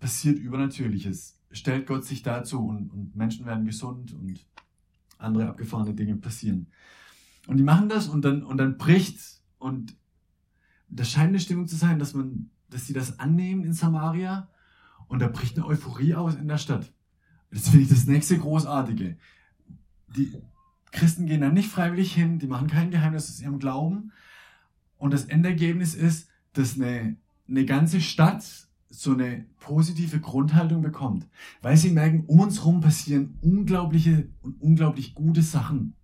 passiert 0.00 0.38
Übernatürliches. 0.38 1.40
Stellt 1.50 1.86
Gott 1.86 2.04
sich 2.04 2.22
dazu 2.22 2.66
und, 2.66 2.90
und 2.90 3.16
Menschen 3.16 3.46
werden 3.46 3.64
gesund 3.64 4.12
und 4.12 4.44
andere 5.16 5.48
abgefahrene 5.48 5.94
Dinge 5.94 6.16
passieren. 6.16 6.68
Und 7.46 7.56
die 7.56 7.62
machen 7.62 7.88
das 7.88 8.08
und 8.08 8.24
dann, 8.24 8.42
und 8.42 8.58
dann 8.58 8.76
bricht, 8.76 9.18
und 9.58 9.96
das 10.88 11.10
scheint 11.10 11.28
eine 11.28 11.40
Stimmung 11.40 11.66
zu 11.66 11.76
sein, 11.76 11.98
dass 11.98 12.14
man, 12.14 12.50
dass 12.68 12.86
sie 12.86 12.92
das 12.92 13.18
annehmen 13.18 13.64
in 13.64 13.72
Samaria 13.72 14.48
und 15.06 15.20
da 15.20 15.28
bricht 15.28 15.56
eine 15.56 15.66
Euphorie 15.66 16.14
aus 16.14 16.34
in 16.34 16.48
der 16.48 16.58
Stadt. 16.58 16.92
Das 17.50 17.68
finde 17.68 17.84
ich 17.84 17.88
das 17.88 18.06
nächste 18.06 18.38
Großartige. 18.38 19.16
Die 20.16 20.32
Christen 20.90 21.26
gehen 21.26 21.40
da 21.40 21.50
nicht 21.50 21.68
freiwillig 21.68 22.14
hin, 22.14 22.38
die 22.38 22.46
machen 22.46 22.68
kein 22.68 22.90
Geheimnis 22.90 23.28
aus 23.30 23.40
ihrem 23.40 23.58
Glauben. 23.58 24.12
Und 24.96 25.12
das 25.12 25.26
Endergebnis 25.26 25.94
ist, 25.94 26.28
dass 26.52 26.74
eine, 26.74 27.16
eine 27.48 27.64
ganze 27.64 28.00
Stadt 28.00 28.68
so 28.90 29.12
eine 29.12 29.44
positive 29.60 30.18
Grundhaltung 30.18 30.82
bekommt, 30.82 31.26
weil 31.60 31.76
sie 31.76 31.90
merken, 31.90 32.24
um 32.26 32.40
uns 32.40 32.58
herum 32.58 32.80
passieren 32.80 33.38
unglaubliche 33.42 34.28
und 34.40 34.60
unglaublich 34.60 35.14
gute 35.14 35.42
Sachen. 35.42 35.94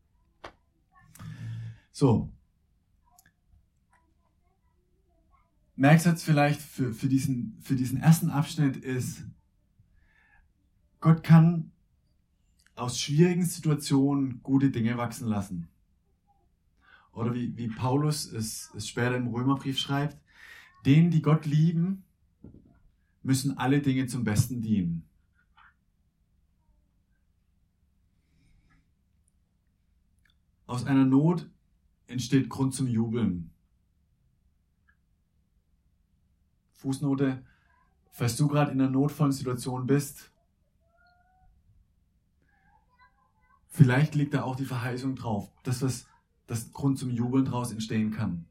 So. 1.92 2.30
Merksatz 5.76 6.22
vielleicht 6.22 6.60
für, 6.60 6.92
für, 6.92 7.08
diesen, 7.08 7.58
für 7.62 7.74
diesen 7.74 7.98
ersten 7.98 8.30
Abschnitt 8.30 8.76
ist, 8.76 9.24
Gott 11.04 11.22
kann 11.22 11.70
aus 12.76 12.98
schwierigen 12.98 13.44
Situationen 13.44 14.42
gute 14.42 14.70
Dinge 14.70 14.96
wachsen 14.96 15.28
lassen. 15.28 15.68
Oder 17.12 17.34
wie, 17.34 17.54
wie 17.58 17.68
Paulus 17.68 18.24
es, 18.24 18.70
es 18.74 18.88
später 18.88 19.14
im 19.14 19.26
Römerbrief 19.26 19.78
schreibt, 19.78 20.16
denen, 20.86 21.10
die 21.10 21.20
Gott 21.20 21.44
lieben, 21.44 22.04
müssen 23.22 23.58
alle 23.58 23.82
Dinge 23.82 24.06
zum 24.06 24.24
Besten 24.24 24.62
dienen. 24.62 25.06
Aus 30.66 30.86
einer 30.86 31.04
Not 31.04 31.50
entsteht 32.06 32.48
Grund 32.48 32.72
zum 32.72 32.86
Jubeln. 32.86 33.50
Fußnote, 36.72 37.44
falls 38.10 38.38
du 38.38 38.48
gerade 38.48 38.72
in 38.72 38.80
einer 38.80 38.90
notvollen 38.90 39.32
Situation 39.32 39.86
bist, 39.86 40.30
vielleicht 43.74 44.14
liegt 44.14 44.34
da 44.34 44.44
auch 44.44 44.54
die 44.54 44.64
Verheißung 44.64 45.16
drauf, 45.16 45.50
dass 45.64 45.80
das 46.46 46.72
Grund 46.72 46.96
zum 46.96 47.10
Jubeln 47.10 47.44
daraus 47.44 47.72
entstehen 47.72 48.12
kann. 48.12 48.46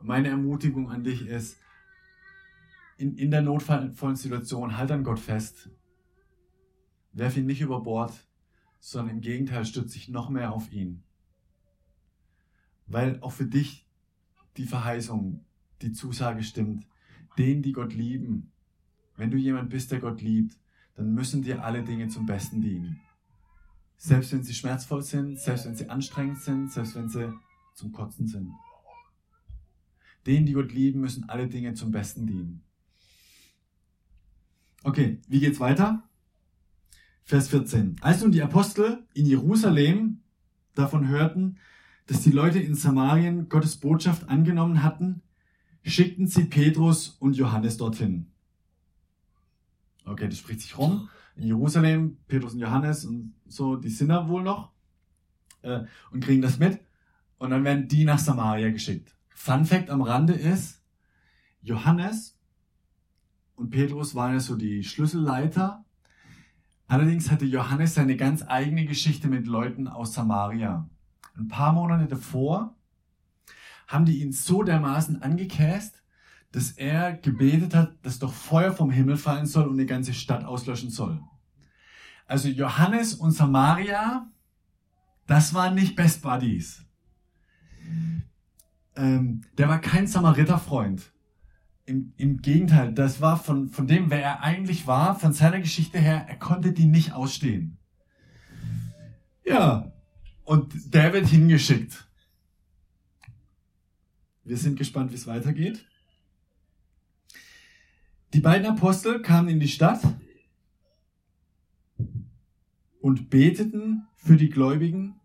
Meine 0.00 0.28
Ermutigung 0.28 0.90
an 0.90 1.02
dich 1.02 1.26
ist, 1.26 1.58
in, 2.98 3.16
in 3.16 3.32
der 3.32 3.42
notvollen 3.42 4.16
Situation, 4.16 4.76
halt 4.76 4.92
an 4.92 5.02
Gott 5.02 5.18
fest. 5.18 5.70
Werf 7.12 7.36
ihn 7.36 7.46
nicht 7.46 7.60
über 7.60 7.80
Bord, 7.82 8.28
sondern 8.78 9.16
im 9.16 9.20
Gegenteil 9.20 9.64
stütze 9.64 9.94
dich 9.94 10.08
noch 10.08 10.30
mehr 10.30 10.52
auf 10.52 10.72
ihn. 10.72 11.02
Weil 12.86 13.20
auch 13.22 13.32
für 13.32 13.46
dich 13.46 13.88
die 14.56 14.66
Verheißung, 14.66 15.44
die 15.82 15.92
Zusage 15.92 16.44
stimmt. 16.44 16.86
Denen, 17.36 17.62
die 17.62 17.72
Gott 17.72 17.92
lieben, 17.92 18.52
wenn 19.16 19.32
du 19.32 19.36
jemand 19.36 19.70
bist, 19.70 19.90
der 19.90 19.98
Gott 19.98 20.22
liebt, 20.22 20.56
dann 20.94 21.12
müssen 21.12 21.42
dir 21.42 21.64
alle 21.64 21.82
Dinge 21.82 22.08
zum 22.08 22.24
Besten 22.24 22.60
dienen. 22.60 23.00
Selbst 23.98 24.32
wenn 24.32 24.44
sie 24.44 24.54
schmerzvoll 24.54 25.02
sind, 25.02 25.38
selbst 25.38 25.66
wenn 25.66 25.74
sie 25.74 25.90
anstrengend 25.90 26.40
sind, 26.40 26.72
selbst 26.72 26.94
wenn 26.94 27.08
sie 27.08 27.32
zum 27.74 27.92
Kotzen 27.92 28.28
sind. 28.28 28.52
Denen, 30.24 30.46
die 30.46 30.52
Gott 30.52 30.72
lieben, 30.72 31.00
müssen 31.00 31.28
alle 31.28 31.48
Dinge 31.48 31.74
zum 31.74 31.90
Besten 31.90 32.26
dienen. 32.26 32.62
Okay, 34.84 35.20
wie 35.26 35.40
geht's 35.40 35.58
weiter? 35.58 36.08
Vers 37.24 37.48
14. 37.48 37.96
Als 38.00 38.22
nun 38.22 38.30
die 38.30 38.42
Apostel 38.42 39.04
in 39.14 39.26
Jerusalem 39.26 40.22
davon 40.74 41.08
hörten, 41.08 41.58
dass 42.06 42.22
die 42.22 42.30
Leute 42.30 42.60
in 42.60 42.74
Samarien 42.74 43.48
Gottes 43.48 43.76
Botschaft 43.76 44.28
angenommen 44.28 44.82
hatten, 44.82 45.22
schickten 45.82 46.26
sie 46.26 46.44
Petrus 46.44 47.08
und 47.08 47.36
Johannes 47.36 47.76
dorthin. 47.76 48.30
Okay, 50.04 50.28
das 50.28 50.38
spricht 50.38 50.60
sich 50.60 50.78
rum. 50.78 51.08
Jerusalem, 51.38 52.18
Petrus 52.26 52.54
und 52.54 52.60
Johannes 52.60 53.04
und 53.04 53.34
so, 53.46 53.76
die 53.76 53.88
sind 53.88 54.08
da 54.08 54.28
wohl 54.28 54.42
noch 54.42 54.72
äh, 55.62 55.82
und 56.10 56.22
kriegen 56.22 56.42
das 56.42 56.58
mit. 56.58 56.80
Und 57.38 57.50
dann 57.50 57.64
werden 57.64 57.88
die 57.88 58.04
nach 58.04 58.18
Samaria 58.18 58.70
geschickt. 58.70 59.14
Fun 59.30 59.64
Fact 59.64 59.90
am 59.90 60.02
Rande 60.02 60.32
ist, 60.32 60.82
Johannes 61.62 62.36
und 63.54 63.70
Petrus 63.70 64.14
waren 64.14 64.32
ja 64.32 64.40
so 64.40 64.56
die 64.56 64.82
Schlüsselleiter. 64.82 65.84
Allerdings 66.86 67.30
hatte 67.30 67.44
Johannes 67.44 67.94
seine 67.94 68.16
ganz 68.16 68.44
eigene 68.46 68.86
Geschichte 68.86 69.28
mit 69.28 69.46
Leuten 69.46 69.88
aus 69.88 70.14
Samaria. 70.14 70.88
Ein 71.36 71.48
paar 71.48 71.72
Monate 71.72 72.06
davor 72.06 72.74
haben 73.86 74.04
die 74.04 74.20
ihn 74.20 74.32
so 74.32 74.62
dermaßen 74.62 75.22
angekäst, 75.22 76.02
dass 76.52 76.72
er 76.72 77.14
gebetet 77.14 77.74
hat, 77.74 77.94
dass 78.02 78.18
doch 78.18 78.32
Feuer 78.32 78.72
vom 78.72 78.90
Himmel 78.90 79.16
fallen 79.16 79.46
soll 79.46 79.68
und 79.68 79.78
die 79.78 79.86
ganze 79.86 80.14
Stadt 80.14 80.44
auslöschen 80.44 80.90
soll. 80.90 81.20
Also 82.26 82.48
Johannes 82.48 83.14
und 83.14 83.32
Samaria, 83.32 84.30
das 85.26 85.54
waren 85.54 85.74
nicht 85.74 85.96
Best 85.96 86.22
Buddies. 86.22 86.84
Ähm, 88.96 89.42
der 89.56 89.68
war 89.68 89.80
kein 89.80 90.06
Samariterfreund. 90.06 91.12
Im, 91.86 92.12
Im 92.16 92.42
Gegenteil, 92.42 92.92
das 92.92 93.20
war 93.22 93.38
von, 93.38 93.70
von 93.70 93.86
dem, 93.86 94.10
wer 94.10 94.22
er 94.22 94.42
eigentlich 94.42 94.86
war, 94.86 95.18
von 95.18 95.32
seiner 95.32 95.60
Geschichte 95.60 95.98
her, 95.98 96.26
er 96.28 96.36
konnte 96.36 96.72
die 96.72 96.84
nicht 96.84 97.12
ausstehen. 97.12 97.78
Ja, 99.44 99.90
und 100.44 100.94
der 100.94 101.14
wird 101.14 101.26
hingeschickt. 101.26 102.06
Wir 104.44 104.58
sind 104.58 104.78
gespannt, 104.78 105.12
wie 105.12 105.16
es 105.16 105.26
weitergeht. 105.26 105.87
Die 108.34 108.40
beiden 108.40 108.66
Apostel 108.66 109.22
kamen 109.22 109.48
in 109.48 109.60
die 109.60 109.68
Stadt 109.68 110.02
und 113.00 113.30
beteten 113.30 114.06
für 114.16 114.36
die 114.36 114.50
Gläubigen, 114.50 115.18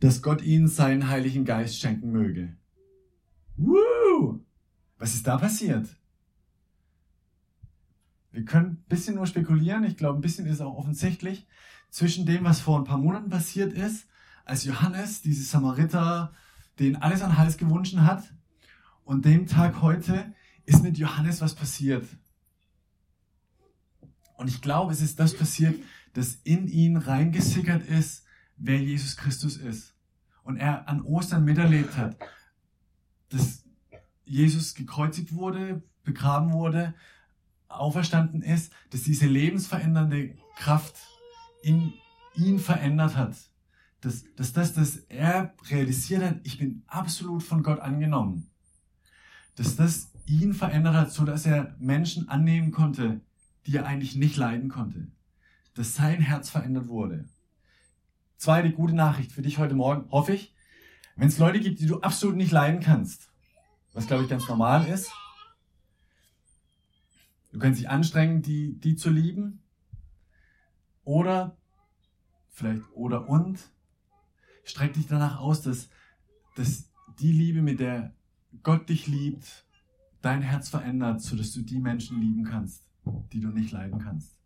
dass 0.00 0.20
Gott 0.20 0.42
ihnen 0.42 0.68
seinen 0.68 1.08
Heiligen 1.08 1.46
Geist 1.46 1.80
schenken 1.80 2.12
möge. 2.12 2.54
Woo! 3.56 4.44
Was 4.98 5.14
ist 5.14 5.26
da 5.26 5.38
passiert? 5.38 5.88
Wir 8.30 8.44
können 8.44 8.66
ein 8.66 8.84
bisschen 8.88 9.14
nur 9.14 9.26
spekulieren. 9.26 9.84
Ich 9.84 9.96
glaube, 9.96 10.18
ein 10.18 10.22
bisschen 10.22 10.46
ist 10.46 10.60
auch 10.60 10.76
offensichtlich 10.76 11.46
zwischen 11.88 12.26
dem, 12.26 12.44
was 12.44 12.60
vor 12.60 12.78
ein 12.78 12.84
paar 12.84 12.98
Monaten 12.98 13.30
passiert 13.30 13.72
ist, 13.72 14.06
als 14.44 14.64
Johannes, 14.64 15.22
diese 15.22 15.44
Samariter, 15.44 16.34
den 16.78 16.96
alles 16.96 17.22
an 17.22 17.38
Hals 17.38 17.56
gewünscht 17.56 17.96
hat, 17.96 18.34
und 19.04 19.24
dem 19.24 19.46
Tag 19.46 19.80
heute 19.80 20.34
ist 20.66 20.82
mit 20.82 20.98
Johannes 20.98 21.40
was 21.40 21.54
passiert. 21.54 22.04
Und 24.36 24.48
ich 24.48 24.60
glaube, 24.60 24.92
es 24.92 25.00
ist 25.00 25.18
das 25.20 25.36
passiert, 25.36 25.76
das 26.12 26.36
in 26.44 26.68
ihn 26.68 26.96
reingesickert 26.96 27.86
ist, 27.86 28.24
wer 28.56 28.80
Jesus 28.80 29.16
Christus 29.16 29.56
ist. 29.56 29.94
Und 30.42 30.56
er 30.56 30.88
an 30.88 31.02
Ostern 31.02 31.44
miterlebt 31.44 31.96
hat, 31.96 32.16
dass 33.30 33.64
Jesus 34.24 34.74
gekreuzigt 34.74 35.34
wurde, 35.34 35.82
begraben 36.04 36.52
wurde, 36.52 36.94
auferstanden 37.68 38.42
ist, 38.42 38.72
dass 38.90 39.02
diese 39.02 39.26
lebensverändernde 39.26 40.36
Kraft 40.56 40.96
in 41.62 41.94
ihn 42.34 42.58
verändert 42.58 43.16
hat. 43.16 43.36
Dass, 44.00 44.24
dass 44.36 44.52
das, 44.52 44.74
dass 44.74 44.96
er 45.08 45.54
realisiert 45.70 46.22
hat, 46.22 46.40
ich 46.44 46.58
bin 46.58 46.82
absolut 46.86 47.42
von 47.42 47.62
Gott 47.62 47.80
angenommen. 47.80 48.50
Dass 49.56 49.76
das 49.76 50.10
ihn 50.26 50.52
verändert 50.52 50.94
hat, 50.94 51.12
so 51.12 51.24
dass 51.24 51.46
er 51.46 51.74
Menschen 51.78 52.28
annehmen 52.28 52.70
konnte, 52.70 53.20
die 53.66 53.76
er 53.76 53.86
eigentlich 53.86 54.16
nicht 54.16 54.36
leiden 54.36 54.68
konnte. 54.68 55.08
Dass 55.74 55.94
sein 55.94 56.20
Herz 56.20 56.50
verändert 56.50 56.88
wurde. 56.88 57.28
Zweite 58.36 58.72
gute 58.72 58.94
Nachricht 58.94 59.32
für 59.32 59.42
dich 59.42 59.58
heute 59.58 59.74
Morgen, 59.74 60.10
hoffe 60.10 60.34
ich. 60.34 60.54
Wenn 61.16 61.28
es 61.28 61.38
Leute 61.38 61.60
gibt, 61.60 61.80
die 61.80 61.86
du 61.86 62.00
absolut 62.00 62.36
nicht 62.36 62.52
leiden 62.52 62.80
kannst, 62.80 63.30
was 63.92 64.06
glaube 64.06 64.24
ich 64.24 64.28
ganz 64.28 64.48
normal 64.48 64.86
ist, 64.86 65.12
du 67.52 67.58
kannst 67.58 67.80
dich 67.80 67.88
anstrengen, 67.88 68.42
die, 68.42 68.78
die 68.80 68.96
zu 68.96 69.10
lieben, 69.10 69.64
oder 71.04 71.56
vielleicht 72.50 72.82
oder 72.94 73.28
und 73.28 73.70
streck 74.64 74.94
dich 74.94 75.06
danach 75.06 75.38
aus, 75.38 75.62
dass, 75.62 75.88
dass 76.56 76.90
die 77.20 77.32
Liebe, 77.32 77.62
mit 77.62 77.80
der 77.80 78.14
Gott 78.62 78.88
dich 78.88 79.06
liebt, 79.06 79.66
dein 80.22 80.42
Herz 80.42 80.70
verändert, 80.70 81.20
sodass 81.20 81.52
du 81.52 81.62
die 81.62 81.80
Menschen 81.80 82.20
lieben 82.20 82.44
kannst, 82.44 82.86
die 83.32 83.40
du 83.40 83.48
nicht 83.48 83.72
leiden 83.72 84.00
kannst. 84.00 84.38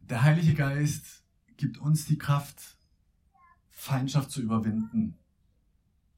Der 0.00 0.22
Heilige 0.22 0.54
Geist 0.54 1.24
gibt 1.56 1.78
uns 1.78 2.06
die 2.06 2.18
Kraft, 2.18 2.78
Feindschaft 3.70 4.30
zu 4.30 4.40
überwinden 4.40 5.18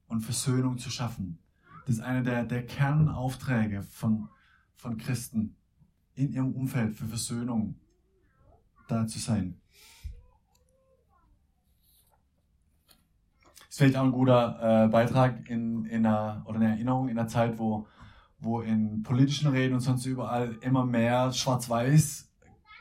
und 0.06 0.20
Versöhnung 0.22 0.78
zu 0.78 0.90
schaffen. 0.90 1.38
Das 1.86 1.96
ist 1.96 2.00
einer 2.02 2.22
der, 2.22 2.44
der 2.44 2.66
Kernaufträge 2.66 3.82
von, 3.82 4.28
von 4.76 4.96
Christen 4.96 5.56
in 6.14 6.32
ihrem 6.32 6.52
Umfeld 6.52 6.94
für 6.94 7.06
Versöhnung 7.06 7.80
da 8.88 9.06
zu 9.06 9.18
sein. 9.18 9.60
ist 13.70 13.78
vielleicht 13.78 13.96
auch 13.96 14.04
ein 14.04 14.12
guter 14.12 14.84
äh, 14.84 14.88
Beitrag 14.88 15.48
in, 15.48 15.84
in 15.84 16.04
einer, 16.04 16.42
oder 16.44 16.56
eine 16.56 16.70
Erinnerung 16.70 17.08
in 17.08 17.18
einer 17.18 17.28
Zeit, 17.28 17.56
wo, 17.56 17.86
wo 18.40 18.60
in 18.60 19.02
politischen 19.02 19.50
Reden 19.50 19.74
und 19.74 19.80
sonst 19.80 20.06
überall 20.06 20.56
immer 20.62 20.84
mehr 20.84 21.32
Schwarz-Weiß 21.32 22.30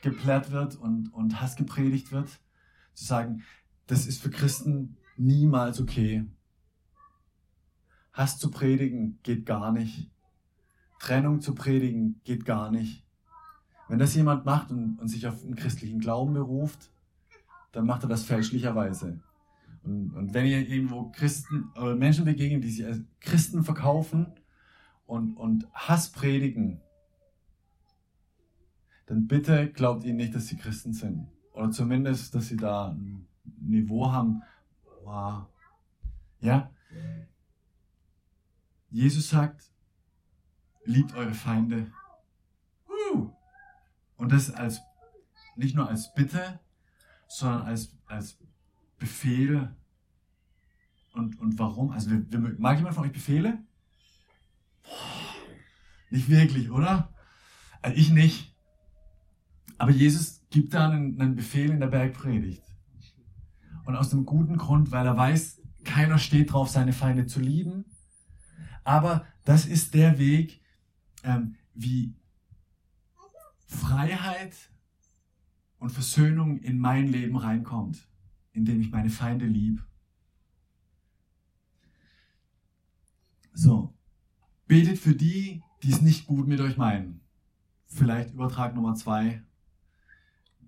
geplärt 0.02 0.50
wird 0.50 0.76
und, 0.76 1.12
und 1.12 1.40
Hass 1.40 1.56
gepredigt 1.56 2.12
wird. 2.12 2.28
Zu 2.94 3.04
sagen, 3.04 3.42
das 3.86 4.06
ist 4.06 4.22
für 4.22 4.30
Christen 4.30 4.96
niemals 5.16 5.80
okay. 5.80 6.26
Hass 8.12 8.38
zu 8.38 8.50
predigen 8.50 9.18
geht 9.22 9.46
gar 9.46 9.72
nicht. 9.72 10.10
Trennung 10.98 11.40
zu 11.40 11.54
predigen 11.54 12.20
geht 12.24 12.44
gar 12.44 12.70
nicht. 12.70 13.04
Wenn 13.88 13.98
das 13.98 14.14
jemand 14.14 14.44
macht 14.44 14.70
und, 14.70 14.98
und 14.98 15.08
sich 15.08 15.26
auf 15.26 15.42
einen 15.42 15.56
christlichen 15.56 16.00
Glauben 16.00 16.34
beruft, 16.34 16.90
dann 17.72 17.86
macht 17.86 18.02
er 18.02 18.08
das 18.08 18.24
fälschlicherweise. 18.24 19.20
Und, 19.82 20.14
und 20.14 20.34
wenn 20.34 20.46
ihr 20.46 20.68
irgendwo 20.68 21.10
Christen 21.10 21.70
oder 21.74 21.96
Menschen 21.96 22.24
begegnet, 22.24 22.64
die 22.64 22.70
sich 22.70 22.84
als 22.84 23.00
Christen 23.20 23.64
verkaufen 23.64 24.26
und, 25.10 25.36
und 25.36 25.66
Hass 25.74 26.12
predigen, 26.12 26.80
dann 29.06 29.26
bitte 29.26 29.70
glaubt 29.72 30.04
ihnen 30.04 30.18
nicht, 30.18 30.34
dass 30.36 30.46
sie 30.46 30.56
Christen 30.56 30.92
sind. 30.92 31.26
Oder 31.52 31.72
zumindest, 31.72 32.32
dass 32.34 32.46
sie 32.46 32.56
da 32.56 32.90
ein 32.90 33.26
Niveau 33.60 34.12
haben. 34.12 34.42
Wow. 35.02 35.46
Ja? 36.38 36.70
Jesus 38.88 39.30
sagt, 39.30 39.72
liebt 40.84 41.12
eure 41.14 41.34
Feinde. 41.34 41.90
Und 44.16 44.30
das 44.30 44.52
als, 44.52 44.80
nicht 45.56 45.74
nur 45.74 45.88
als 45.88 46.14
Bitte, 46.14 46.60
sondern 47.26 47.62
als, 47.62 47.96
als 48.06 48.38
Befehl 48.98 49.74
und, 51.14 51.40
und 51.40 51.58
warum? 51.58 51.90
Also, 51.90 52.10
mag 52.58 52.76
jemand 52.76 52.94
von 52.94 53.04
euch 53.04 53.12
Befehle? 53.12 53.58
Nicht 56.10 56.28
wirklich, 56.28 56.70
oder? 56.70 57.14
Also 57.82 57.96
ich 57.96 58.10
nicht. 58.10 58.56
Aber 59.78 59.90
Jesus 59.90 60.42
gibt 60.50 60.74
da 60.74 60.88
einen, 60.88 61.20
einen 61.20 61.36
Befehl 61.36 61.70
in 61.70 61.80
der 61.80 61.86
Bergpredigt. 61.86 62.62
Und 63.84 63.96
aus 63.96 64.10
dem 64.10 64.26
guten 64.26 64.56
Grund, 64.56 64.90
weil 64.90 65.06
er 65.06 65.16
weiß, 65.16 65.62
keiner 65.84 66.18
steht 66.18 66.52
drauf, 66.52 66.68
seine 66.68 66.92
Feinde 66.92 67.26
zu 67.26 67.40
lieben. 67.40 67.84
Aber 68.84 69.24
das 69.44 69.66
ist 69.66 69.94
der 69.94 70.18
Weg, 70.18 70.60
ähm, 71.22 71.56
wie 71.74 72.14
Freiheit 73.66 74.54
und 75.78 75.90
Versöhnung 75.90 76.58
in 76.58 76.78
mein 76.78 77.08
Leben 77.08 77.36
reinkommt 77.36 78.10
indem 78.52 78.80
ich 78.80 78.90
meine 78.90 79.10
Feinde 79.10 79.46
lieb. 79.46 79.84
So, 83.52 83.94
betet 84.70 85.00
für 85.00 85.16
die, 85.16 85.64
die 85.82 85.90
es 85.90 86.00
nicht 86.00 86.26
gut 86.28 86.46
mit 86.46 86.60
euch 86.60 86.76
meinen. 86.76 87.20
Vielleicht 87.88 88.32
Übertrag 88.32 88.72
Nummer 88.76 88.94
zwei. 88.94 89.42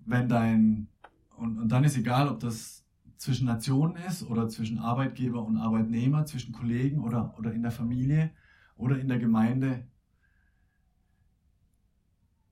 Wenn 0.05 0.27
dein, 0.27 0.89
und, 1.37 1.57
und 1.57 1.69
dann 1.69 1.85
ist 1.85 1.95
egal, 1.95 2.27
ob 2.27 2.41
das 2.41 2.83
zwischen 3.15 3.45
Nationen 3.45 3.95
ist 3.95 4.23
oder 4.23 4.49
zwischen 4.49 4.77
Arbeitgeber 4.77 5.41
und 5.41 5.55
Arbeitnehmer, 5.55 6.25
zwischen 6.25 6.51
Kollegen 6.51 6.99
oder, 6.99 7.33
oder 7.39 7.53
in 7.53 7.61
der 7.61 7.71
Familie 7.71 8.31
oder 8.75 8.99
in 8.99 9.07
der 9.07 9.19
Gemeinde. 9.19 9.87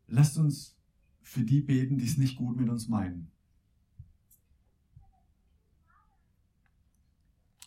Lasst 0.08 0.38
uns 0.38 0.78
für 1.22 1.44
die 1.44 1.60
beten, 1.60 1.98
die 1.98 2.06
es 2.06 2.18
nicht 2.18 2.38
gut 2.38 2.56
mit 2.56 2.70
uns 2.70 2.88
meinen. 2.88 3.30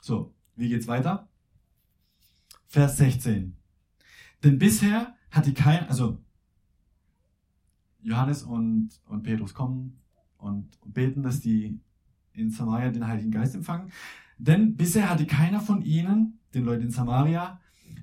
So, 0.00 0.32
wie 0.56 0.70
geht's 0.70 0.86
weiter? 0.86 1.28
Vers 2.66 2.96
16. 2.96 3.58
Denn 4.44 4.58
bisher 4.58 5.14
hatte 5.30 5.54
kein, 5.54 5.88
also 5.88 6.18
Johannes 8.02 8.42
und, 8.42 8.90
und 9.06 9.22
Petrus 9.22 9.54
kommen 9.54 9.98
und 10.36 10.78
beten, 10.84 11.22
dass 11.22 11.40
die 11.40 11.80
in 12.34 12.50
Samaria 12.50 12.90
den 12.90 13.06
Heiligen 13.06 13.30
Geist 13.30 13.54
empfangen. 13.54 13.90
Denn 14.36 14.76
bisher 14.76 15.08
hatte 15.08 15.24
keiner 15.24 15.60
von 15.60 15.80
ihnen, 15.80 16.40
den 16.52 16.64
Leuten 16.64 16.84
in 16.84 16.90
Samaria, 16.90 17.60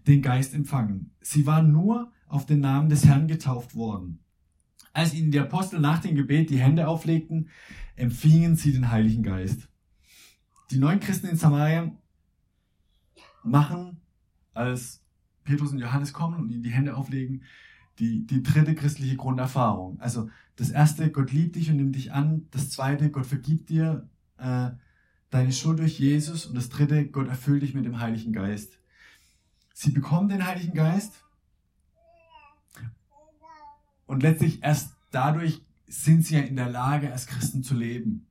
den 0.07 0.23
Geist 0.23 0.55
empfangen. 0.55 1.11
Sie 1.21 1.45
waren 1.45 1.71
nur 1.71 2.11
auf 2.27 2.47
den 2.47 2.61
Namen 2.61 2.89
des 2.89 3.05
Herrn 3.05 3.27
getauft 3.27 3.75
worden. 3.75 4.19
Als 4.93 5.13
ihnen 5.13 5.31
die 5.31 5.39
Apostel 5.39 5.79
nach 5.79 5.99
dem 5.99 6.15
Gebet 6.15 6.49
die 6.49 6.59
Hände 6.59 6.87
auflegten, 6.87 7.49
empfingen 7.95 8.55
sie 8.55 8.73
den 8.73 8.89
Heiligen 8.89 9.21
Geist. 9.21 9.69
Die 10.71 10.79
neuen 10.79 10.99
Christen 10.99 11.27
in 11.27 11.37
Samaria 11.37 11.91
machen, 13.43 14.01
als 14.53 15.00
Petrus 15.51 15.73
und 15.73 15.79
Johannes 15.79 16.13
kommen 16.13 16.39
und 16.39 16.49
ihnen 16.49 16.63
die 16.63 16.69
Hände 16.69 16.95
auflegen, 16.95 17.43
die, 17.99 18.25
die 18.25 18.41
dritte 18.41 18.73
christliche 18.73 19.17
Grunderfahrung. 19.17 19.99
Also 19.99 20.29
das 20.55 20.69
erste, 20.69 21.11
Gott 21.11 21.33
liebt 21.33 21.57
dich 21.57 21.69
und 21.69 21.75
nimmt 21.75 21.95
dich 21.95 22.13
an. 22.13 22.47
Das 22.51 22.69
zweite, 22.69 23.11
Gott 23.11 23.25
vergibt 23.25 23.69
dir 23.69 24.07
äh, 24.37 24.69
deine 25.29 25.51
Schuld 25.51 25.79
durch 25.79 25.99
Jesus. 25.99 26.45
Und 26.45 26.55
das 26.55 26.69
dritte, 26.69 27.05
Gott 27.07 27.27
erfüllt 27.27 27.63
dich 27.63 27.73
mit 27.73 27.83
dem 27.83 27.99
Heiligen 27.99 28.31
Geist. 28.31 28.79
Sie 29.73 29.91
bekommen 29.91 30.29
den 30.29 30.45
Heiligen 30.45 30.73
Geist 30.73 31.21
und 34.05 34.23
letztlich 34.23 34.63
erst 34.63 34.95
dadurch 35.11 35.61
sind 35.87 36.25
sie 36.25 36.35
ja 36.35 36.41
in 36.41 36.55
der 36.55 36.69
Lage, 36.69 37.11
als 37.11 37.27
Christen 37.27 37.61
zu 37.61 37.75
leben. 37.75 38.27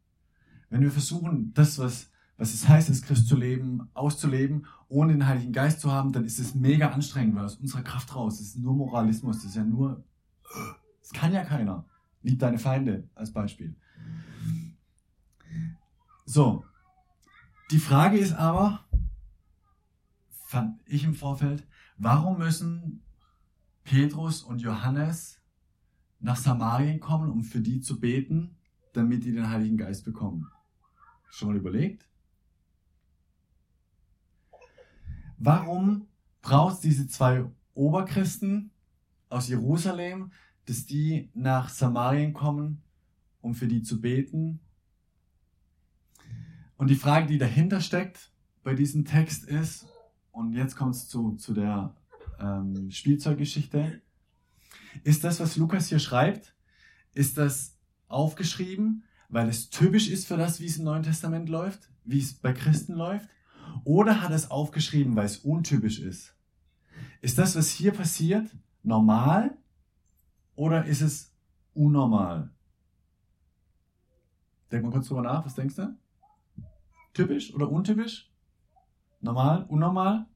Wenn 0.70 0.80
wir 0.80 0.90
versuchen, 0.90 1.52
das, 1.52 1.78
was, 1.78 2.09
was 2.40 2.54
es 2.54 2.66
heißt, 2.66 2.88
als 2.88 3.02
Christ 3.02 3.28
zu 3.28 3.36
leben, 3.36 3.90
auszuleben, 3.92 4.64
ohne 4.88 5.12
den 5.12 5.26
Heiligen 5.26 5.52
Geist 5.52 5.78
zu 5.78 5.92
haben, 5.92 6.10
dann 6.10 6.24
ist 6.24 6.38
es 6.38 6.54
mega 6.54 6.88
anstrengend, 6.88 7.36
weil 7.36 7.44
aus 7.44 7.56
unserer 7.56 7.82
Kraft 7.82 8.14
raus, 8.14 8.38
das 8.38 8.46
ist 8.46 8.58
nur 8.58 8.74
Moralismus, 8.74 9.36
das 9.36 9.44
ist 9.50 9.56
ja 9.56 9.64
nur, 9.64 10.02
das 11.02 11.12
kann 11.12 11.34
ja 11.34 11.44
keiner. 11.44 11.84
Lieb 12.22 12.38
deine 12.38 12.58
Feinde 12.58 13.10
als 13.14 13.30
Beispiel. 13.30 13.76
So. 16.24 16.64
Die 17.70 17.78
Frage 17.78 18.16
ist 18.16 18.32
aber, 18.32 18.86
fand 20.46 20.80
ich 20.86 21.04
im 21.04 21.14
Vorfeld, 21.14 21.66
warum 21.98 22.38
müssen 22.38 23.02
Petrus 23.84 24.42
und 24.42 24.62
Johannes 24.62 25.42
nach 26.20 26.36
Samarien 26.36 27.00
kommen, 27.00 27.30
um 27.30 27.44
für 27.44 27.60
die 27.60 27.82
zu 27.82 28.00
beten, 28.00 28.56
damit 28.94 29.24
die 29.24 29.32
den 29.32 29.50
Heiligen 29.50 29.76
Geist 29.76 30.06
bekommen. 30.06 30.50
Schon 31.28 31.48
mal 31.48 31.58
überlegt? 31.58 32.09
Warum 35.40 36.06
braucht 36.42 36.74
es 36.74 36.80
diese 36.80 37.08
zwei 37.08 37.44
Oberchristen 37.74 38.70
aus 39.28 39.48
Jerusalem, 39.48 40.32
dass 40.66 40.86
die 40.86 41.30
nach 41.34 41.68
Samarien 41.68 42.32
kommen, 42.32 42.82
um 43.40 43.54
für 43.54 43.66
die 43.66 43.82
zu 43.82 44.00
beten, 44.00 44.60
Und 46.80 46.88
die 46.88 46.96
Frage, 46.96 47.26
die 47.26 47.36
dahinter 47.36 47.82
steckt 47.82 48.30
bei 48.62 48.72
diesem 48.72 49.04
Text 49.04 49.44
ist, 49.44 49.86
und 50.32 50.54
jetzt 50.54 50.76
kommt 50.76 50.94
es 50.94 51.08
zu, 51.08 51.36
zu 51.36 51.52
der 51.52 51.94
ähm, 52.38 52.90
Spielzeuggeschichte, 52.90 54.00
ist 55.04 55.22
das, 55.22 55.40
was 55.40 55.58
Lukas 55.58 55.88
hier 55.88 55.98
schreibt, 55.98 56.54
ist 57.12 57.36
das 57.36 57.76
aufgeschrieben, 58.08 59.04
weil 59.28 59.50
es 59.50 59.68
typisch 59.68 60.08
ist 60.08 60.26
für 60.26 60.38
das, 60.38 60.58
wie 60.58 60.64
es 60.64 60.78
im 60.78 60.84
Neuen 60.84 61.02
Testament 61.02 61.50
läuft, 61.50 61.90
wie 62.06 62.18
es 62.18 62.32
bei 62.32 62.54
Christen 62.54 62.94
läuft? 62.94 63.28
Oder 63.84 64.22
hat 64.22 64.32
es 64.32 64.50
aufgeschrieben, 64.50 65.16
weil 65.16 65.26
es 65.26 65.38
untypisch 65.38 66.00
ist? 66.00 66.34
Ist 67.20 67.38
das, 67.38 67.56
was 67.56 67.70
hier 67.70 67.92
passiert, 67.92 68.50
normal 68.82 69.56
oder 70.54 70.84
ist 70.84 71.00
es 71.00 71.34
unnormal? 71.74 72.50
Denk 74.70 74.84
mal 74.84 74.92
kurz 74.92 75.08
drüber 75.08 75.22
nach, 75.22 75.44
was 75.44 75.54
denkst 75.54 75.76
du? 75.76 75.96
Typisch 77.12 77.52
oder 77.54 77.70
untypisch? 77.70 78.30
Normal, 79.20 79.64
unnormal? 79.68 80.26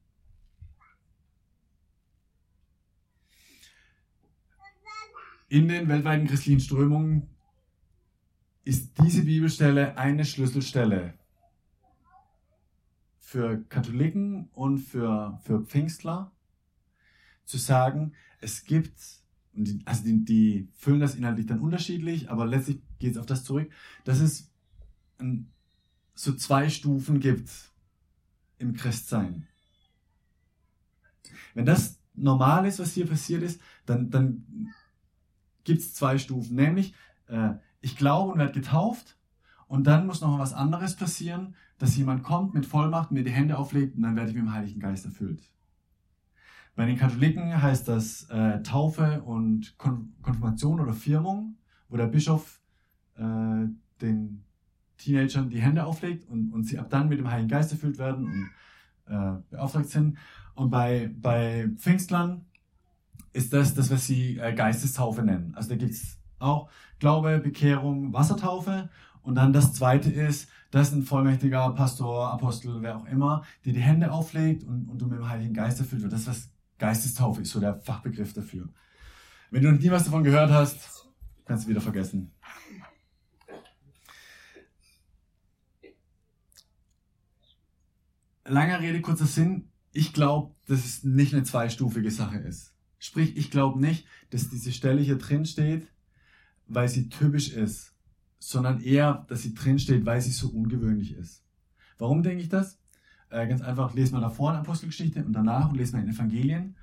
In 5.48 5.68
den 5.68 5.88
weltweiten 5.88 6.26
christlichen 6.26 6.60
Strömungen 6.60 7.28
ist 8.64 8.98
diese 8.98 9.24
Bibelstelle 9.24 9.96
eine 9.96 10.24
Schlüsselstelle 10.24 11.14
für 13.34 13.64
Katholiken 13.64 14.48
und 14.52 14.78
für, 14.78 15.40
für 15.42 15.60
Pfingstler, 15.64 16.30
zu 17.44 17.58
sagen, 17.58 18.12
es 18.40 18.62
gibt, 18.62 18.92
also 19.84 20.04
die, 20.04 20.24
die 20.24 20.68
füllen 20.72 21.00
das 21.00 21.16
inhaltlich 21.16 21.46
dann 21.46 21.58
unterschiedlich, 21.58 22.30
aber 22.30 22.46
letztlich 22.46 22.80
geht 23.00 23.10
es 23.10 23.18
auf 23.18 23.26
das 23.26 23.42
zurück, 23.42 23.72
dass 24.04 24.20
es 24.20 24.52
ein, 25.18 25.50
so 26.14 26.32
zwei 26.36 26.68
Stufen 26.68 27.18
gibt 27.18 27.50
im 28.58 28.72
Christsein. 28.74 29.48
Wenn 31.54 31.66
das 31.66 31.98
normal 32.14 32.66
ist, 32.66 32.78
was 32.78 32.92
hier 32.92 33.08
passiert 33.08 33.42
ist, 33.42 33.60
dann, 33.84 34.10
dann 34.10 34.72
gibt 35.64 35.80
es 35.80 35.92
zwei 35.92 36.18
Stufen. 36.18 36.54
Nämlich, 36.54 36.94
äh, 37.26 37.54
ich 37.80 37.96
glaube 37.96 38.30
und 38.30 38.38
werde 38.38 38.52
getauft 38.52 39.18
und 39.66 39.88
dann 39.88 40.06
muss 40.06 40.20
noch 40.20 40.38
was 40.38 40.52
anderes 40.52 40.94
passieren, 40.94 41.56
dass 41.78 41.96
jemand 41.96 42.22
kommt 42.22 42.54
mit 42.54 42.66
Vollmacht, 42.66 43.10
mir 43.10 43.24
die 43.24 43.30
Hände 43.30 43.58
auflegt 43.58 43.96
und 43.96 44.02
dann 44.02 44.16
werde 44.16 44.30
ich 44.30 44.36
mit 44.36 44.44
dem 44.44 44.52
Heiligen 44.52 44.80
Geist 44.80 45.04
erfüllt. 45.04 45.42
Bei 46.76 46.86
den 46.86 46.96
Katholiken 46.96 47.62
heißt 47.62 47.86
das 47.88 48.24
äh, 48.30 48.62
Taufe 48.62 49.22
und 49.22 49.78
Kon 49.78 50.14
Konfirmation 50.22 50.80
oder 50.80 50.92
Firmung, 50.92 51.56
wo 51.88 51.96
der 51.96 52.06
Bischof 52.06 52.60
äh, 53.16 53.66
den 54.00 54.44
Teenagern 54.98 55.50
die 55.50 55.60
Hände 55.60 55.84
auflegt 55.84 56.28
und, 56.28 56.52
und 56.52 56.64
sie 56.64 56.78
ab 56.78 56.88
dann 56.90 57.08
mit 57.08 57.18
dem 57.18 57.30
Heiligen 57.30 57.48
Geist 57.48 57.70
erfüllt 57.72 57.98
werden 57.98 58.26
und 58.26 58.50
äh, 59.06 59.40
beauftragt 59.50 59.88
sind. 59.88 60.18
Und 60.54 60.70
bei, 60.70 61.14
bei 61.20 61.68
Pfingstlern 61.76 62.44
ist 63.32 63.52
das 63.52 63.74
das, 63.74 63.90
was 63.90 64.06
sie 64.06 64.38
äh, 64.38 64.54
Geistestaufe 64.54 65.22
nennen. 65.22 65.54
Also 65.54 65.70
da 65.70 65.76
gibt's 65.76 66.18
auch 66.38 66.70
Glaube, 66.98 67.38
Bekehrung, 67.38 68.12
Wassertaufe. 68.12 68.88
Und 69.24 69.36
dann 69.36 69.54
das 69.54 69.72
zweite 69.72 70.10
ist, 70.10 70.48
dass 70.70 70.92
ein 70.92 71.02
vollmächtiger 71.02 71.70
Pastor, 71.70 72.30
Apostel, 72.30 72.82
wer 72.82 72.98
auch 72.98 73.06
immer, 73.06 73.42
dir 73.64 73.72
die 73.72 73.80
Hände 73.80 74.12
auflegt 74.12 74.64
und, 74.64 74.88
und 74.88 74.98
du 74.98 75.06
mit 75.06 75.18
dem 75.18 75.28
Heiligen 75.28 75.54
Geist 75.54 75.80
erfüllt 75.80 76.02
wird. 76.02 76.12
Das, 76.12 76.26
was 76.26 76.50
Geistestaufe 76.78 77.40
ist, 77.40 77.50
so 77.50 77.58
der 77.58 77.80
Fachbegriff 77.80 78.34
dafür. 78.34 78.68
Wenn 79.50 79.62
du 79.62 79.72
noch 79.72 79.80
nie 79.80 79.90
was 79.90 80.04
davon 80.04 80.24
gehört 80.24 80.50
hast, 80.50 81.08
kannst 81.46 81.64
du 81.64 81.70
wieder 81.70 81.80
vergessen. 81.80 82.32
Langer 88.44 88.80
Rede, 88.80 89.00
kurzer 89.00 89.26
Sinn. 89.26 89.70
Ich 89.92 90.12
glaube, 90.12 90.54
dass 90.66 90.84
es 90.84 91.02
nicht 91.02 91.32
eine 91.32 91.44
zweistufige 91.44 92.10
Sache 92.10 92.36
ist. 92.36 92.74
Sprich, 92.98 93.38
ich 93.38 93.50
glaube 93.50 93.80
nicht, 93.80 94.06
dass 94.30 94.50
diese 94.50 94.72
Stelle 94.72 95.00
hier 95.00 95.16
drin 95.16 95.46
steht, 95.46 95.86
weil 96.66 96.88
sie 96.88 97.08
typisch 97.08 97.50
ist, 97.50 97.93
sondern 98.48 98.80
eher, 98.80 99.24
dass 99.28 99.42
sie 99.42 99.54
drin 99.54 99.78
steht, 99.78 100.04
weil 100.04 100.20
sie 100.20 100.30
so 100.30 100.48
ungewöhnlich 100.48 101.14
ist. 101.14 101.42
Warum 101.98 102.22
denke 102.22 102.42
ich 102.42 102.48
das? 102.48 102.78
Äh, 103.30 103.48
ganz 103.48 103.62
einfach, 103.62 103.94
lesen 103.94 104.14
wir 104.14 104.20
davor 104.20 104.52
in 104.52 104.58
Apostelgeschichte 104.58 105.24
und 105.24 105.32
danach 105.32 105.70
und 105.70 105.76
lesen 105.76 105.94
wir 105.94 106.04
in 106.04 106.10
Evangelien. 106.10 106.76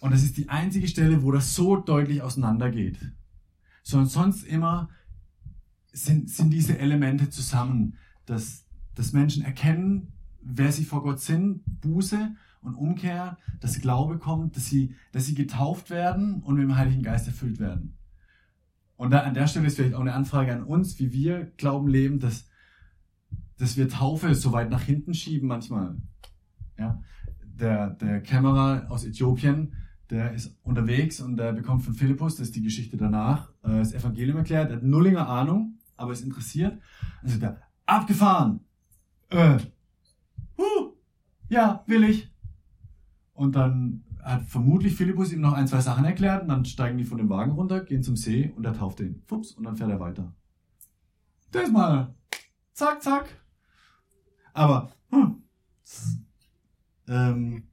Und 0.00 0.12
das 0.12 0.22
ist 0.22 0.36
die 0.36 0.48
einzige 0.48 0.88
Stelle, 0.88 1.22
wo 1.22 1.32
das 1.32 1.54
so 1.54 1.76
deutlich 1.76 2.22
auseinandergeht. 2.22 2.98
Sondern 3.82 4.08
sonst 4.08 4.44
immer 4.44 4.88
sind, 5.92 6.30
sind 6.30 6.50
diese 6.50 6.78
Elemente 6.78 7.28
zusammen, 7.28 7.96
dass, 8.24 8.64
dass 8.94 9.12
Menschen 9.12 9.44
erkennen, 9.44 10.12
wer 10.40 10.72
sie 10.72 10.84
vor 10.84 11.02
Gott 11.02 11.20
sind, 11.20 11.62
Buße 11.82 12.34
und 12.62 12.74
Umkehr, 12.74 13.36
dass 13.60 13.80
Glaube 13.80 14.18
kommt, 14.18 14.56
dass 14.56 14.66
sie, 14.66 14.94
dass 15.12 15.26
sie 15.26 15.34
getauft 15.34 15.90
werden 15.90 16.42
und 16.42 16.54
mit 16.54 16.64
dem 16.64 16.76
Heiligen 16.76 17.02
Geist 17.02 17.26
erfüllt 17.26 17.58
werden. 17.58 17.96
Und 18.96 19.10
da, 19.10 19.20
an 19.20 19.34
der 19.34 19.46
Stelle 19.46 19.66
ist 19.66 19.76
vielleicht 19.76 19.94
auch 19.94 20.00
eine 20.00 20.14
Anfrage 20.14 20.52
an 20.52 20.62
uns, 20.62 20.98
wie 20.98 21.12
wir 21.12 21.52
Glauben 21.56 21.88
leben, 21.88 22.18
dass, 22.18 22.48
dass 23.58 23.76
wir 23.76 23.88
Taufe 23.88 24.34
so 24.34 24.52
weit 24.52 24.70
nach 24.70 24.82
hinten 24.82 25.14
schieben 25.14 25.48
manchmal. 25.48 25.96
Ja, 26.78 27.02
der, 27.42 27.90
der 27.90 28.20
Kämmerer 28.22 28.86
aus 28.90 29.04
Äthiopien, 29.04 29.74
der 30.10 30.32
ist 30.32 30.56
unterwegs 30.62 31.20
und 31.20 31.36
der 31.36 31.52
bekommt 31.52 31.82
von 31.82 31.94
Philippus, 31.94 32.36
das 32.36 32.48
ist 32.48 32.56
die 32.56 32.62
Geschichte 32.62 32.96
danach, 32.96 33.50
äh, 33.62 33.78
das 33.78 33.92
Evangelium 33.92 34.38
erklärt, 34.38 34.70
er 34.70 34.76
hat 34.76 34.82
nullinger 34.82 35.28
Ahnung, 35.28 35.78
aber 35.96 36.12
ist 36.12 36.22
interessiert. 36.22 36.80
Dann 37.22 37.30
sagt 37.30 37.42
er, 37.42 37.62
abgefahren! 37.86 38.60
Äh, 39.30 39.58
huh, 40.56 40.92
ja, 41.48 41.82
will 41.86 42.04
ich. 42.04 42.30
Und 43.32 43.56
dann 43.56 44.04
hat 44.26 44.42
vermutlich 44.42 44.96
Philippus 44.96 45.32
ihm 45.32 45.40
noch 45.40 45.52
ein, 45.52 45.68
zwei 45.68 45.80
Sachen 45.80 46.04
erklärt 46.04 46.42
und 46.42 46.48
dann 46.48 46.64
steigen 46.64 46.98
die 46.98 47.04
von 47.04 47.18
dem 47.18 47.28
Wagen 47.28 47.52
runter, 47.52 47.84
gehen 47.84 48.02
zum 48.02 48.16
See 48.16 48.52
und 48.56 48.64
er 48.64 48.74
tauft 48.74 48.98
den. 48.98 49.22
Fups, 49.26 49.52
und 49.52 49.64
dann 49.64 49.76
fährt 49.76 49.90
er 49.90 50.00
weiter. 50.00 50.34
Das 51.52 51.70
mal. 51.70 52.14
Zack, 52.72 53.02
zack. 53.02 53.28
Aber, 54.52 54.90
hm, 55.10 55.42
ähm, 57.08 57.68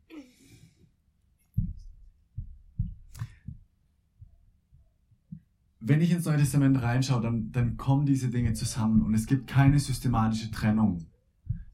wenn 5.80 6.02
ich 6.02 6.12
ins 6.12 6.26
Neue 6.26 6.38
Testament 6.38 6.82
reinschaue, 6.82 7.22
dann, 7.22 7.52
dann 7.52 7.78
kommen 7.78 8.06
diese 8.06 8.30
Dinge 8.30 8.54
zusammen 8.54 9.02
und 9.02 9.16
es 9.16 9.26
gibt 9.26 9.48
keine 9.48 9.80
systematische 9.80 10.52
Trennung 10.52 11.08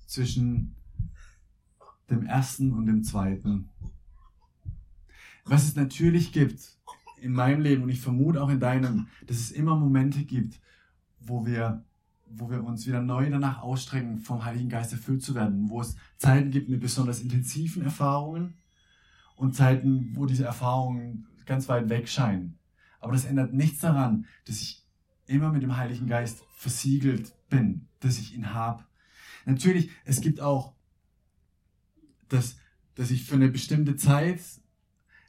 zwischen 0.08 0.76
dem 2.10 2.26
ersten 2.26 2.72
und 2.72 2.86
dem 2.86 3.04
zweiten. 3.04 3.70
Was 5.50 5.64
es 5.64 5.76
natürlich 5.76 6.32
gibt 6.32 6.78
in 7.20 7.32
meinem 7.32 7.62
Leben 7.62 7.82
und 7.82 7.90
ich 7.90 8.02
vermute 8.02 8.40
auch 8.40 8.50
in 8.50 8.60
deinem, 8.60 9.08
dass 9.26 9.38
es 9.38 9.50
immer 9.50 9.76
Momente 9.76 10.24
gibt, 10.24 10.62
wo 11.20 11.44
wir, 11.44 11.84
wo 12.28 12.52
wir 12.52 12.64
uns 12.64 12.86
wieder 12.86 13.02
neu 13.02 13.28
danach 13.28 13.64
ausstrecken, 13.64 14.20
vom 14.20 14.46
Heiligen 14.46 14.70
Geist 14.70 14.92
erfüllt 14.92 15.24
zu 15.24 15.34
werden, 15.34 15.68
wo 15.68 15.82
es 15.82 15.96
Zeiten 16.18 16.52
gibt 16.52 16.70
mit 16.70 16.82
besonders 16.82 17.20
intensiven 17.20 17.82
Erfahrungen 17.82 18.60
und 19.38 19.56
Zeiten, 19.56 20.12
wo 20.16 20.28
diese 20.28 20.46
Erfahrungen 20.46 21.26
ganz 21.48 21.68
weit 21.68 21.90
weg 21.90 22.08
scheinen. 22.08 22.60
Aber 23.00 23.14
das 23.14 23.26
ändert 23.26 23.52
nichts 23.52 23.80
daran, 23.80 24.28
dass 24.46 24.62
ich 24.62 24.86
immer 25.26 25.52
mit 25.52 25.64
dem 25.64 25.78
Heiligen 25.78 26.06
Geist 26.06 26.44
versiegelt 26.58 27.34
bin, 27.50 27.88
dass 28.02 28.20
ich 28.20 28.36
ihn 28.36 28.54
habe. 28.54 28.84
Natürlich, 29.46 29.90
es 30.06 30.22
gibt 30.22 30.42
auch, 30.42 30.76
dass, 32.28 32.58
dass 32.94 33.10
ich 33.10 33.24
für 33.24 33.34
eine 33.34 33.50
bestimmte 33.50 33.96
Zeit 33.96 34.42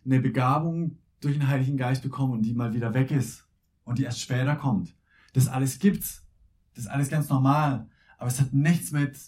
eine 0.04 0.20
Begabung 0.20 0.98
durch 1.20 1.34
den 1.34 1.48
Heiligen 1.48 1.76
Geist 1.76 2.02
bekomme 2.02 2.32
und 2.32 2.42
die 2.42 2.54
mal 2.54 2.74
wieder 2.74 2.94
weg 2.94 3.10
ist 3.10 3.46
und 3.84 3.98
die 3.98 4.04
erst 4.04 4.20
später 4.20 4.56
kommt. 4.56 4.94
Das 5.32 5.48
alles 5.48 5.78
gibt's. 5.78 6.26
Das 6.74 6.84
ist 6.84 6.90
alles 6.90 7.08
ganz 7.08 7.28
normal. 7.28 7.88
Aber 8.18 8.28
es 8.28 8.40
hat 8.40 8.52
nichts 8.52 8.92
mit 8.92 9.18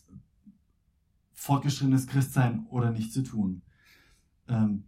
fortgeschrittenes 1.33 2.07
Christsein 2.07 2.67
oder 2.71 2.91
nicht 2.91 3.13
zu 3.13 3.23
tun. 3.23 3.63
Ähm, 4.49 4.85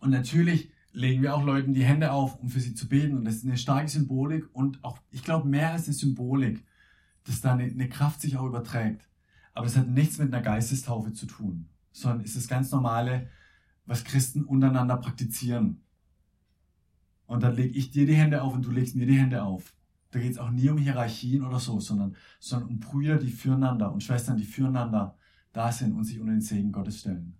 und 0.00 0.10
natürlich 0.10 0.70
legen 0.92 1.22
wir 1.22 1.34
auch 1.34 1.44
Leuten 1.44 1.74
die 1.74 1.84
Hände 1.84 2.12
auf, 2.12 2.38
um 2.40 2.48
für 2.48 2.60
sie 2.60 2.74
zu 2.74 2.88
beten. 2.88 3.16
Und 3.16 3.24
das 3.24 3.36
ist 3.36 3.44
eine 3.44 3.56
starke 3.56 3.88
Symbolik 3.88 4.48
und 4.52 4.82
auch, 4.84 4.98
ich 5.10 5.24
glaube, 5.24 5.48
mehr 5.48 5.72
als 5.72 5.86
eine 5.86 5.94
Symbolik, 5.94 6.64
dass 7.24 7.40
da 7.40 7.54
eine, 7.54 7.64
eine 7.64 7.88
Kraft 7.88 8.20
sich 8.20 8.36
auch 8.36 8.46
überträgt. 8.46 9.08
Aber 9.54 9.66
es 9.66 9.76
hat 9.76 9.88
nichts 9.88 10.18
mit 10.18 10.32
einer 10.32 10.42
Geistestaufe 10.42 11.12
zu 11.12 11.26
tun, 11.26 11.68
sondern 11.92 12.24
ist 12.24 12.36
das 12.36 12.48
ganz 12.48 12.70
normale 12.70 13.28
was 13.86 14.04
Christen 14.04 14.44
untereinander 14.44 14.96
praktizieren. 14.96 15.82
Und 17.26 17.42
dann 17.42 17.54
lege 17.54 17.76
ich 17.76 17.90
dir 17.90 18.06
die 18.06 18.14
Hände 18.14 18.42
auf 18.42 18.54
und 18.54 18.64
du 18.64 18.70
legst 18.70 18.96
mir 18.96 19.06
die 19.06 19.18
Hände 19.18 19.42
auf. 19.42 19.74
Da 20.10 20.20
geht 20.20 20.32
es 20.32 20.38
auch 20.38 20.50
nie 20.50 20.68
um 20.68 20.78
Hierarchien 20.78 21.44
oder 21.44 21.58
so, 21.58 21.80
sondern, 21.80 22.14
sondern 22.38 22.68
um 22.68 22.80
Brüder, 22.80 23.18
die 23.18 23.30
füreinander 23.30 23.92
und 23.92 24.02
Schwestern, 24.02 24.36
die 24.36 24.44
füreinander 24.44 25.16
da 25.52 25.72
sind 25.72 25.94
und 25.94 26.04
sich 26.04 26.20
unter 26.20 26.32
den 26.32 26.40
Segen 26.40 26.72
Gottes 26.72 27.00
stellen. 27.00 27.36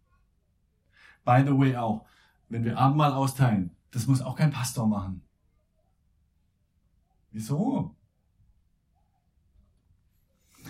By 1.25 1.43
the 1.47 1.57
way 1.57 1.77
auch, 1.77 2.07
wenn 2.49 2.65
wir 2.65 2.79
Abendmahl 2.79 3.13
austeilen, 3.13 3.77
das 3.91 4.07
muss 4.07 4.21
auch 4.21 4.37
kein 4.37 4.51
Pastor 4.51 4.87
machen. 4.87 5.23
Wieso? 7.31 7.97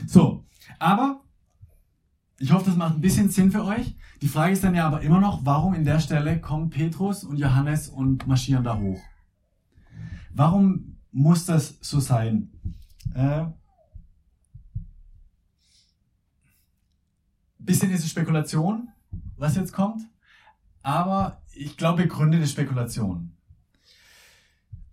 So, 0.06 0.44
Aber 0.78 1.23
ich 2.44 2.52
hoffe, 2.52 2.66
das 2.66 2.76
macht 2.76 2.96
ein 2.96 3.00
bisschen 3.00 3.30
Sinn 3.30 3.50
für 3.50 3.64
euch. 3.64 3.96
Die 4.20 4.28
Frage 4.28 4.52
ist 4.52 4.62
dann 4.62 4.74
ja 4.74 4.87
aber 4.87 5.00
immer 5.00 5.18
noch, 5.18 5.46
warum 5.46 5.72
in 5.72 5.83
der 5.83 5.98
Stelle 5.98 6.38
kommen 6.42 6.68
Petrus 6.68 7.24
und 7.24 7.38
Johannes 7.38 7.88
und 7.88 8.26
marschieren 8.26 8.62
da 8.62 8.78
hoch? 8.78 9.00
Warum 10.35 10.98
muss 11.11 11.46
das 11.46 11.78
so 11.80 12.00
sein? 12.00 12.52
Äh, 13.14 13.46
bisschen 17.61 17.90
ist 17.92 18.04
es 18.04 18.11
Spekulation, 18.11 18.88
was 19.38 19.57
jetzt 19.57 19.72
kommt, 19.72 20.02
aber 20.83 21.40
ich 21.54 21.78
glaube 21.78 22.02
begründete 22.02 22.46
Spekulation. 22.46 23.35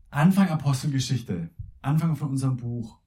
Anfang 0.09 0.47
Apostelgeschichte, 0.47 1.49
Anfang 1.81 2.15
von 2.15 2.29
unserem 2.29 2.55
Buch, 2.55 3.01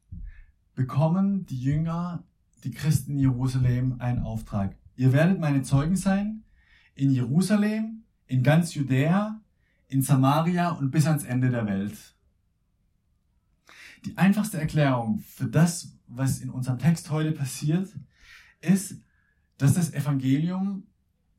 bekommen 0.74 1.46
die 1.46 1.58
Jünger, 1.58 2.24
die 2.64 2.70
Christen 2.70 3.12
in 3.12 3.18
Jerusalem 3.18 4.00
einen 4.00 4.20
Auftrag. 4.20 4.76
Ihr 4.96 5.12
werdet 5.12 5.38
meine 5.38 5.62
Zeugen 5.62 5.96
sein 5.96 6.44
in 6.94 7.10
Jerusalem, 7.10 8.04
in 8.26 8.42
ganz 8.42 8.74
Judäa, 8.74 9.40
in 9.88 10.02
Samaria 10.02 10.70
und 10.70 10.90
bis 10.90 11.06
ans 11.06 11.24
Ende 11.24 11.50
der 11.50 11.66
Welt. 11.66 11.96
Die 14.04 14.16
einfachste 14.16 14.58
Erklärung 14.58 15.18
für 15.20 15.46
das, 15.46 15.96
was 16.06 16.40
in 16.40 16.50
unserem 16.50 16.78
Text 16.78 17.10
heute 17.10 17.32
passiert, 17.32 17.88
ist, 18.60 18.96
dass 19.58 19.74
das 19.74 19.92
Evangelium 19.92 20.86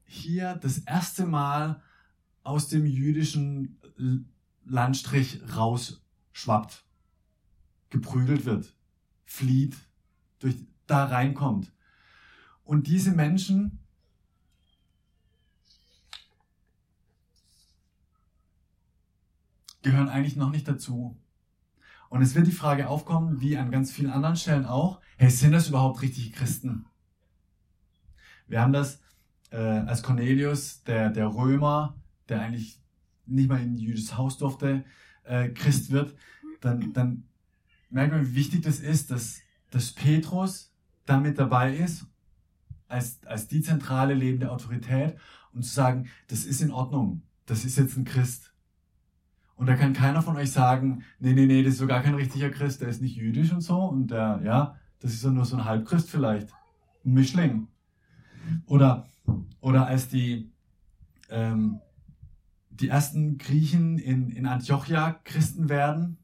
hier 0.06 0.56
das 0.56 0.80
erste 0.80 1.26
Mal 1.26 1.82
aus 2.44 2.68
dem 2.68 2.86
jüdischen 2.86 3.80
Landstrich 4.66 5.42
rausschwappt, 5.56 6.86
geprügelt 7.90 8.46
wird, 8.46 8.76
flieht, 9.26 9.76
durch, 10.40 10.56
da 10.88 11.06
reinkommt. 11.06 11.71
Und 12.63 12.88
diese 12.88 13.12
Menschen 13.12 13.80
gehören 19.82 20.10
eigentlich 20.10 20.36
noch 20.36 20.50
nicht 20.50 20.67
dazu. 20.67 21.17
Und 22.10 22.21
es 22.21 22.36
wird 22.36 22.48
die 22.48 22.52
Frage 22.52 22.89
aufkommen, 22.89 23.41
wie 23.41 23.58
an 23.58 23.71
ganz 23.71 23.91
vielen 23.91 24.10
anderen 24.10 24.36
Stellen 24.36 24.65
auch, 24.65 25.02
hey, 25.17 25.30
sind 25.30 25.52
das 25.52 25.69
überhaupt 25.69 26.02
richtige 26.02 26.32
Christen? 26.36 26.86
Wir 28.48 28.62
haben 28.62 28.74
das, 28.74 29.02
äh, 29.52 29.58
als 29.58 30.04
Cornelius, 30.04 30.84
der, 30.84 31.10
der 31.10 31.28
Römer, 31.28 31.95
der 32.30 32.41
eigentlich 32.41 32.80
nicht 33.26 33.50
mal 33.50 33.62
in 33.62 33.74
ein 33.74 33.78
jüdisches 33.78 34.17
Haus 34.17 34.38
durfte, 34.38 34.86
äh, 35.24 35.50
Christ 35.50 35.91
wird, 35.91 36.15
dann, 36.62 36.93
dann 36.93 37.28
merkt 37.89 38.12
man, 38.12 38.26
wie 38.26 38.36
wichtig 38.36 38.62
das 38.62 38.80
ist, 38.80 39.12
dass, 39.12 39.41
dass 39.71 39.91
Petrus 39.91 40.75
damit 41.06 41.39
dabei 41.39 41.76
ist, 41.76 42.08
als, 42.88 43.20
als 43.26 43.48
die 43.48 43.62
zentrale 43.62 44.13
lebende 44.13 44.52
Autorität, 44.52 45.18
um 45.54 45.62
zu 45.62 45.74
sagen, 45.74 46.08
das 46.28 46.46
ist 46.46 46.62
in 46.62 46.72
Ordnung, 46.72 47.22
das 47.46 47.65
ist 47.65 47.78
jetzt 47.78 47.98
ein 47.98 48.06
Christ. 48.06 48.54
Und 49.56 49.68
da 49.68 49.76
kann 49.76 49.94
keiner 49.94 50.22
von 50.22 50.36
euch 50.36 50.52
sagen, 50.52 51.04
nee, 51.20 51.34
nee, 51.34 51.46
nee, 51.46 51.63
das 51.63 51.74
ist 51.74 51.80
so 51.80 51.88
gar 51.88 52.02
kein 52.02 52.15
richtiger 52.15 52.50
Christ, 52.50 52.82
der 52.82 52.89
ist 52.89 53.02
nicht 53.02 53.15
jüdisch 53.15 53.54
und 53.54 53.62
so, 53.62 53.78
und 53.78 54.12
der, 54.12 54.41
ja, 54.44 54.76
das 55.00 55.13
ist 55.13 55.24
ja 55.24 55.30
nur 55.30 55.46
so 55.46 55.56
ein 55.56 55.65
Halbchrist 55.65 56.10
vielleicht, 56.10 56.50
ein 57.06 57.13
Mischling. 57.13 57.68
Oder, 58.65 59.08
oder 59.62 59.88
als 59.88 60.10
die, 60.10 60.52
ähm, 61.30 61.80
die 62.70 62.89
ersten 62.89 63.38
Griechen 63.38 63.98
in, 63.98 64.30
in 64.30 64.46
Antiochia 64.46 65.20
Christen 65.24 65.70
werden, 65.70 66.18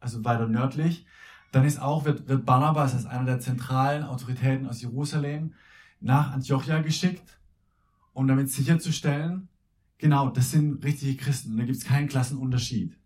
also 0.00 0.24
weiter 0.24 0.48
nördlich, 0.48 1.06
dann 1.52 1.64
ist 1.64 1.80
auch, 1.80 2.04
wird, 2.04 2.28
wird 2.28 2.46
Barnabas 2.46 2.94
als 2.94 3.06
einer 3.06 3.24
der 3.24 3.40
zentralen 3.40 4.04
Autoritäten 4.04 4.68
aus 4.68 4.80
Jerusalem 4.80 5.54
nach 6.00 6.32
Antiochia 6.32 6.80
geschickt, 6.80 7.38
um 8.12 8.26
damit 8.26 8.50
sicherzustellen, 8.50 9.48
genau, 9.98 10.30
das 10.30 10.50
sind 10.50 10.82
richtige 10.84 11.16
Christen 11.16 11.52
und 11.52 11.58
da 11.58 11.64
gibt 11.64 11.78
es 11.78 11.84
keinen 11.84 12.08
Klassenunterschied. 12.08 12.96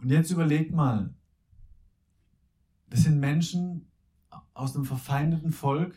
Und 0.00 0.10
jetzt 0.10 0.30
überlegt 0.30 0.72
mal, 0.72 1.12
das 2.88 3.02
sind 3.02 3.18
Menschen 3.18 3.88
aus 4.54 4.74
einem 4.74 4.84
verfeindeten 4.84 5.52
Volk, 5.52 5.94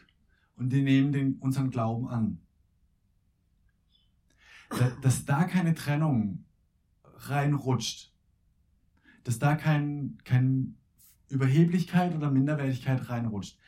und 0.59 0.73
die 0.73 0.81
nehmen 0.81 1.11
den, 1.13 1.39
unseren 1.39 1.71
Glauben 1.71 2.07
an. 2.09 2.41
Dass 5.01 5.25
da 5.25 5.45
keine 5.45 5.73
Trennung 5.73 6.43
reinrutscht, 7.03 8.08
dass 9.29 9.37
da 9.37 9.55
kein, 9.55 10.17
kein 10.23 10.75
Überheblichkeit 11.29 12.15
oder 12.15 12.31
Minderwertigkeit 12.31 13.09
reinrutscht. 13.09 13.59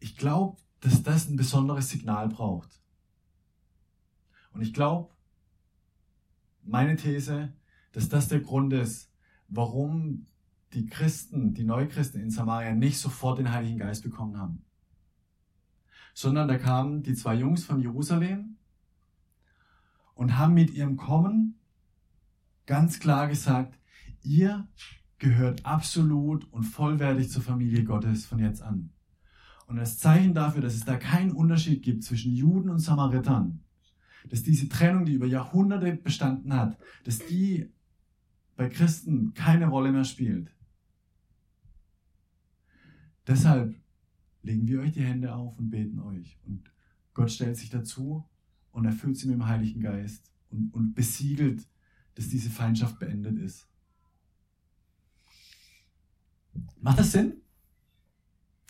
Ich 0.00 0.18
glaube, 0.18 0.58
dass 0.80 1.02
das 1.02 1.28
ein 1.28 1.36
besonderes 1.36 1.88
Signal 1.88 2.28
braucht. 2.28 2.82
Und 4.52 4.60
ich 4.60 4.74
glaube, 4.74 5.10
meine 6.62 6.96
These, 6.96 7.54
dass 7.92 8.10
das 8.10 8.28
der 8.28 8.40
Grund 8.40 8.74
ist, 8.74 9.10
warum 9.48 10.26
die 10.74 10.86
Christen, 10.86 11.54
die 11.54 11.64
Neuchristen 11.64 12.20
in 12.20 12.30
Samaria 12.30 12.74
nicht 12.74 12.98
sofort 12.98 13.38
den 13.38 13.50
Heiligen 13.50 13.78
Geist 13.78 14.02
bekommen 14.02 14.36
haben 14.36 14.62
sondern 16.18 16.48
da 16.48 16.58
kamen 16.58 17.04
die 17.04 17.14
zwei 17.14 17.36
Jungs 17.36 17.64
von 17.64 17.80
Jerusalem 17.80 18.56
und 20.14 20.36
haben 20.36 20.52
mit 20.52 20.72
ihrem 20.72 20.96
Kommen 20.96 21.60
ganz 22.66 22.98
klar 22.98 23.28
gesagt, 23.28 23.78
ihr 24.24 24.66
gehört 25.18 25.66
absolut 25.66 26.50
und 26.52 26.62
vollwertig 26.62 27.30
zur 27.30 27.42
Familie 27.42 27.84
Gottes 27.84 28.26
von 28.26 28.38
jetzt 28.38 28.62
an. 28.62 28.90
Und 29.66 29.78
als 29.78 29.98
Zeichen 29.98 30.32
dafür, 30.32 30.62
dass 30.62 30.74
es 30.74 30.84
da 30.84 30.96
keinen 30.96 31.32
Unterschied 31.32 31.82
gibt 31.82 32.02
zwischen 32.02 32.32
Juden 32.32 32.70
und 32.70 32.78
Samaritern, 32.78 33.60
dass 34.28 34.42
diese 34.42 34.68
Trennung, 34.68 35.04
die 35.04 35.14
über 35.14 35.26
Jahrhunderte 35.26 35.92
bestanden 35.96 36.54
hat, 36.54 36.78
dass 37.04 37.18
die 37.18 37.70
bei 38.56 38.68
Christen 38.68 39.34
keine 39.34 39.68
Rolle 39.68 39.92
mehr 39.92 40.04
spielt. 40.04 40.54
Deshalb 43.26 43.74
legen 44.42 44.66
wir 44.66 44.80
euch 44.80 44.92
die 44.92 45.04
Hände 45.04 45.34
auf 45.34 45.58
und 45.58 45.70
beten 45.70 46.00
euch. 46.00 46.38
Und 46.46 46.70
Gott 47.12 47.30
stellt 47.30 47.56
sich 47.56 47.68
dazu 47.68 48.24
und 48.72 48.86
erfüllt 48.86 49.18
sie 49.18 49.26
mit 49.26 49.34
dem 49.34 49.46
Heiligen 49.46 49.80
Geist 49.80 50.32
und, 50.50 50.72
und 50.72 50.94
besiegelt, 50.94 51.68
dass 52.14 52.28
diese 52.28 52.48
Feindschaft 52.48 52.98
beendet 52.98 53.38
ist. 53.38 53.67
Macht 56.80 56.98
das 56.98 57.12
Sinn? 57.12 57.42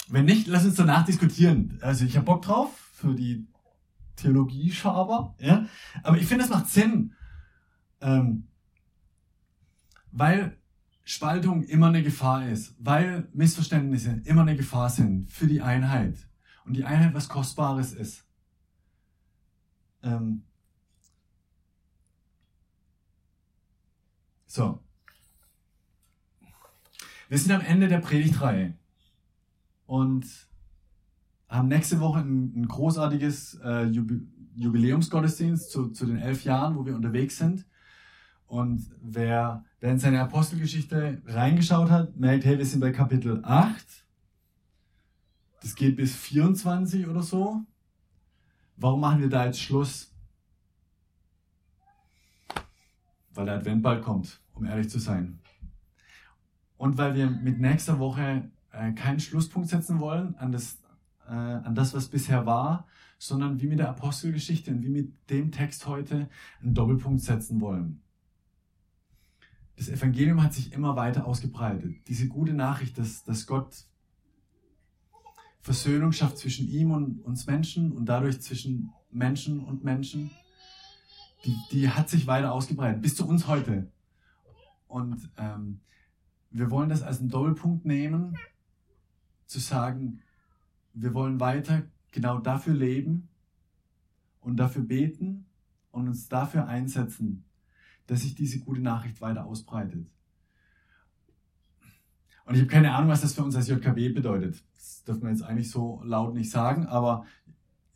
Wenn 0.09 0.24
nicht, 0.24 0.46
lass 0.46 0.64
uns 0.64 0.77
danach 0.77 1.05
diskutieren. 1.05 1.79
Also 1.83 2.05
ich 2.05 2.16
habe 2.16 2.27
Bock 2.27 2.42
drauf 2.42 2.90
für 2.94 3.14
die 3.14 3.46
Theologie-Schaber, 4.16 5.35
ja. 5.38 5.66
Aber 6.03 6.18
ich 6.18 6.27
finde, 6.27 6.44
das 6.44 6.51
macht 6.51 6.68
Sinn. 6.68 7.14
Ähm, 8.01 8.48
weil 10.11 10.59
Spaltung 11.05 11.62
immer 11.62 11.88
eine 11.88 12.03
Gefahr 12.03 12.48
ist, 12.48 12.74
weil 12.79 13.29
Missverständnisse 13.33 14.20
immer 14.24 14.42
eine 14.42 14.57
Gefahr 14.57 14.90
sind 14.90 15.31
für 15.31 15.46
die 15.46 15.62
Einheit 15.62 16.29
und 16.64 16.74
die 16.74 16.85
Einheit 16.85 17.14
was 17.14 17.29
Kostbares 17.29 17.92
ist. 17.92 18.27
Ähm 20.03 20.42
so. 24.46 24.83
Wir 27.29 27.38
sind 27.38 27.53
am 27.53 27.61
Ende 27.61 27.88
der 27.88 27.99
Predigtreihe 27.99 28.75
und 29.87 30.27
haben 31.49 31.69
nächste 31.69 32.01
Woche 32.01 32.21
ein, 32.21 32.55
ein 32.57 32.69
großartiges 32.69 33.61
äh, 33.62 33.85
Jubiläumsgottesdienst 34.55 35.71
zu, 35.71 35.91
zu 35.91 36.07
den 36.07 36.17
elf 36.17 36.45
Jahren, 36.45 36.77
wo 36.77 36.87
wir 36.87 36.97
unterwegs 36.97 37.37
sind. 37.37 37.67
Und 38.47 38.91
wer, 39.03 39.64
wer 39.81 39.93
in 39.93 39.99
seine 39.99 40.23
Apostelgeschichte 40.23 41.23
reingeschaut 41.27 41.91
hat, 41.91 42.17
merkt, 42.17 42.47
hey, 42.47 42.57
wir 42.57 42.64
sind 42.64 42.81
bei 42.81 42.93
Kapitel 42.93 43.45
8. 43.45 43.87
Das 45.61 45.75
geht 45.75 45.97
bis 45.97 46.17
24 46.17 47.07
oder 47.09 47.23
so. 47.23 47.62
Warum 48.77 49.01
machen 49.01 49.21
wir 49.21 49.29
da 49.29 49.45
jetzt 49.45 49.61
Schluss? 49.61 50.14
Weil 53.35 53.47
der 53.47 53.57
Advent 53.57 53.83
bald 53.83 54.03
kommt, 54.03 54.41
um 54.55 54.64
ehrlich 54.64 54.88
zu 54.88 54.99
sein. 54.99 55.41
Und 56.79 56.97
weil 56.97 57.14
wir 57.14 57.29
mit 57.29 57.61
nächster 57.61 57.99
Woche 57.99 58.51
äh, 58.73 58.93
keinen 58.93 59.21
Schlusspunkt 59.21 59.69
setzen 59.69 60.01
wollen 60.01 60.37
an 60.37 60.53
das, 60.53 60.79
äh, 61.27 61.33
an 61.33 61.75
das, 61.75 61.93
was 61.93 62.09
bisher 62.09 62.47
war, 62.47 62.87
sondern 63.19 63.61
wie 63.61 63.67
mit 63.67 63.81
der 63.81 63.91
Apostelgeschichte 63.91 64.71
und 64.71 64.83
wie 64.83 64.88
mit 64.88 65.12
dem 65.29 65.51
Text 65.51 65.87
heute 65.87 66.29
einen 66.62 66.75
Doppelpunkt 66.75 67.21
setzen 67.21 67.61
wollen. 67.61 68.01
Das 69.77 69.88
Evangelium 69.88 70.43
hat 70.43 70.55
sich 70.55 70.73
immer 70.73 70.97
weiter 70.97 71.27
ausgebreitet. 71.27 71.97
Diese 72.09 72.29
gute 72.29 72.53
Nachricht, 72.53 72.97
dass, 72.97 73.25
dass 73.25 73.47
Gott 73.47 73.85
Versöhnung 75.61 76.12
schafft 76.12 76.38
zwischen 76.38 76.69
ihm 76.69 76.93
und 76.93 77.21
uns 77.21 77.47
Menschen 77.47 77.93
und 77.93 78.07
dadurch 78.07 78.41
zwischen 78.41 78.93
Menschen 79.11 79.61
und 79.61 79.85
Menschen, 79.85 80.31
die, 81.45 81.57
die 81.73 81.88
hat 81.91 82.09
sich 82.09 82.27
weiter 82.27 82.53
ausgebreitet, 82.53 83.03
bis 83.03 83.17
zu 83.17 83.27
uns 83.27 83.47
heute. 83.47 83.91
Und 84.87 85.31
ähm, 85.37 85.81
wir 86.50 86.70
wollen 86.70 86.88
das 86.88 87.02
als 87.02 87.20
einen 87.20 87.28
Doppelpunkt 87.28 87.84
nehmen, 87.84 88.37
zu 89.46 89.61
sagen, 89.61 90.20
wir 90.92 91.14
wollen 91.14 91.40
weiter 91.40 91.82
genau 92.12 92.38
dafür 92.38 92.74
leben 92.74 93.28
und 94.40 94.56
dafür 94.56 94.82
beten 94.82 95.46
und 95.90 96.08
uns 96.08 96.28
dafür 96.28 96.66
einsetzen, 96.66 97.44
dass 98.06 98.22
sich 98.22 98.34
diese 98.34 98.61
gute 98.61 98.80
Nachricht 98.80 99.20
weiter 99.20 99.46
ausbreitet. 99.46 100.06
Und 102.44 102.54
ich 102.54 102.61
habe 102.61 102.70
keine 102.70 102.94
Ahnung, 102.94 103.11
was 103.11 103.20
das 103.20 103.34
für 103.34 103.44
uns 103.44 103.54
als 103.56 103.68
JKB 103.68 104.14
bedeutet. 104.14 104.64
Das 104.74 105.04
dürfen 105.04 105.22
wir 105.22 105.30
jetzt 105.30 105.42
eigentlich 105.42 105.70
so 105.70 106.02
laut 106.02 106.34
nicht 106.34 106.50
sagen, 106.50 106.87
aber 106.87 107.26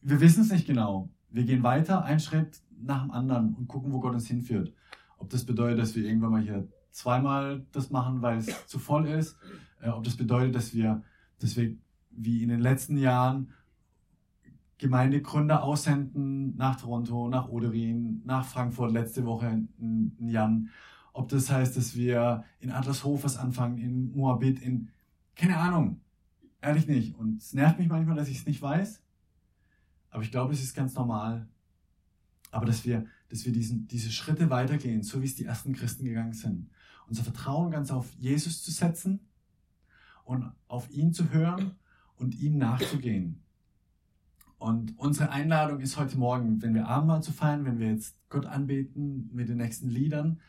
wir 0.03 0.21
wissen 0.21 0.43
es 0.43 0.51
nicht 0.51 0.67
genau. 0.67 1.09
Wir 1.31 1.45
gehen 1.45 1.63
weiter, 1.63 2.05
einen 2.05 2.21
Schritt 2.21 2.61
nach 2.79 3.03
dem 3.03 3.11
anderen 3.13 3.55
und 3.55 3.69
gucken, 3.69 3.93
wo 3.93 4.01
Gott 4.01 4.13
uns 4.13 4.27
hinführt. 4.27 4.75
Ob 5.17 5.31
das 5.31 5.47
bedeutet, 5.47 5.79
dass 5.79 5.95
wir 5.95 6.05
irgendwann 6.05 6.33
mal 6.33 6.43
hier 6.43 6.69
zweimal 6.93 7.67
das 7.73 7.91
machen, 7.91 8.23
weil 8.23 8.39
es 8.39 8.67
zu 8.67 8.79
voll 8.79 9.09
ist, 9.09 9.37
äh, 9.81 9.89
ob 9.89 10.05
das 10.05 10.17
bedeutet, 10.17 10.55
dass 10.55 10.75
wir, 10.75 11.03
dass 11.39 11.57
wir 11.57 11.75
wie 12.11 12.43
in 12.43 12.49
den 12.49 12.61
letzten 12.61 12.97
Jahren 12.97 13.53
Gemeindegründer 14.79 15.63
aussenden 15.63 16.57
nach 16.57 16.81
Toronto, 16.81 17.29
nach 17.29 17.49
Oderin, 17.49 18.23
nach 18.25 18.45
Frankfurt 18.45 18.93
letzte 18.93 19.25
Woche 19.25 19.47
in, 19.79 20.17
in 20.19 20.29
Jan 20.29 20.71
ob 21.13 21.29
das 21.29 21.51
heißt, 21.51 21.77
dass 21.77 21.95
wir 21.95 22.45
in 22.61 22.71
Adlershof 22.71 23.25
was 23.25 23.37
anfangen, 23.37 23.79
in 23.79 24.13
Moabit, 24.13 24.61
in, 24.63 24.89
keine 25.35 25.59
Ahnung. 25.59 26.01
Ehrlich 26.61 26.87
nicht. 26.87 27.17
Und 27.17 27.39
es 27.39 27.53
nervt 27.53 27.79
mich 27.79 27.89
manchmal, 27.89 28.17
dass 28.17 28.29
ich 28.29 28.39
es 28.39 28.47
nicht 28.47 28.63
weiß. 28.63 29.03
Aber 30.11 30.23
ich 30.23 30.31
glaube, 30.31 30.53
es 30.53 30.63
ist 30.63 30.75
ganz 30.75 30.95
normal. 30.95 31.49
Aber 32.51 32.67
dass 32.67 32.85
wir, 32.85 33.07
dass 33.29 33.45
wir 33.45 33.53
diesen, 33.53 33.87
diese 33.89 34.11
Schritte 34.11 34.49
weitergehen, 34.51 35.03
so 35.03 35.21
wie 35.21 35.27
es 35.27 35.35
die 35.35 35.45
ersten 35.45 35.73
Christen 35.73 36.05
gegangen 36.05 36.33
sind. 36.33 36.71
Unser 37.09 37.25
Vertrauen 37.25 37.71
ganz 37.71 37.91
auf 37.91 38.13
Jesus 38.19 38.63
zu 38.63 38.71
setzen 38.71 39.21
und 40.25 40.53
auf 40.69 40.91
ihn 40.91 41.13
zu 41.13 41.31
hören 41.31 41.77
und 42.17 42.35
ihm 42.35 42.57
nachzugehen. 42.59 43.43
Und 44.59 44.97
unsere 44.97 45.31
Einladung 45.31 45.81
ist 45.81 45.97
heute 45.97 46.17
Morgen, 46.17 46.63
wenn 46.63 46.75
wir 46.75 46.87
Abendmahl 46.87 47.23
zu 47.23 47.33
feiern, 47.33 47.65
wenn 47.65 47.81
wir 47.81 47.91
jetzt 47.91 48.17
Gott 48.29 48.47
anbeten 48.47 49.29
mit 49.33 49.49
den 49.49 49.57
nächsten 49.57 49.89
Liedern, 49.89 50.41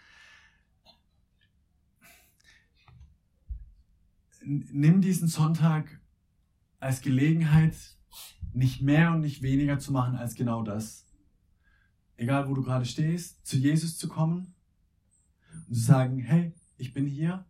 nimm 4.45 5.01
diesen 5.01 5.27
Sonntag 5.27 5.99
als 6.79 7.01
Gelegenheit, 7.01 7.75
nicht 8.53 8.81
mehr 8.81 9.11
und 9.11 9.21
nicht 9.21 9.41
weniger 9.41 9.79
zu 9.79 9.91
machen 9.91 10.15
als 10.15 10.35
genau 10.35 10.61
das. 10.61 11.07
Egal, 12.15 12.47
wo 12.47 12.53
du 12.53 12.61
gerade 12.61 12.85
stehst, 12.85 13.45
zu 13.47 13.57
Jesus 13.57 13.97
zu 13.97 14.07
kommen 14.07 14.53
und 15.67 15.75
zu 15.75 15.81
sagen, 15.81 16.19
hey, 16.19 16.53
ich 16.77 16.93
bin 16.93 17.05
hier, 17.05 17.45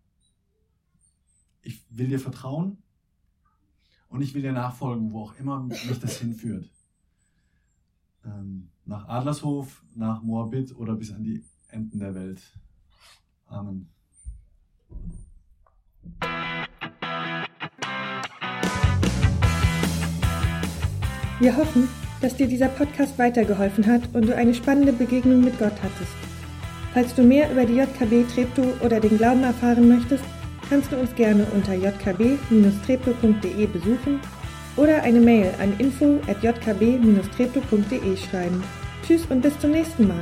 ich 1.62 1.86
will 1.90 2.08
dir 2.08 2.20
vertrauen 2.20 2.78
und 4.10 4.22
ich 4.22 4.34
will 4.34 4.42
dir 4.42 4.52
nachfolgen, 4.52 5.12
wo 5.12 5.24
auch 5.24 5.36
immer 5.36 5.64
mich 5.64 6.00
das 6.00 6.20
hinführt. 6.20 6.70
Ähm, 8.26 8.70
nach 8.86 9.08
Adlershof, 9.08 9.84
nach 9.96 10.22
Moabit 10.22 10.76
oder 10.76 10.96
bis 10.96 11.12
an 11.12 11.24
die 11.24 11.44
Enden 11.70 12.00
der 12.00 12.14
Welt. 12.16 12.42
Amen. 13.48 13.90
Wir 21.40 21.58
hoffen, 21.58 21.90
dass 22.22 22.38
dir 22.38 22.48
dieser 22.48 22.70
Podcast 22.70 23.18
weitergeholfen 23.18 23.86
hat 23.86 24.14
und 24.14 24.28
du 24.28 24.36
eine 24.36 24.54
spannende 24.54 24.94
Begegnung 24.94 25.44
mit 25.44 25.58
Gott 25.60 25.74
hattest. 25.82 26.33
Falls 26.94 27.16
du 27.16 27.24
mehr 27.24 27.52
über 27.52 27.66
die 27.66 27.78
JKB 27.78 28.24
Treptow 28.34 28.68
oder 28.82 29.00
den 29.00 29.18
Glauben 29.18 29.44
erfahren 29.44 29.88
möchtest, 29.88 30.24
kannst 30.70 30.92
du 30.92 30.98
uns 30.98 31.16
gerne 31.16 31.46
unter 31.54 31.74
jkb-treptow.de 31.74 33.66
besuchen 33.68 34.20
oder 34.78 35.02
eine 35.02 35.20
Mail 35.20 35.52
an 35.60 35.74
info 35.80 36.20
at 36.28 36.44
jkb-treptow.de 36.44 38.18
schreiben. 38.18 38.64
Tschüss 39.06 39.26
und 39.30 39.42
bis 39.42 39.58
zum 39.60 39.72
nächsten 39.72 40.08
Mal. 40.08 40.22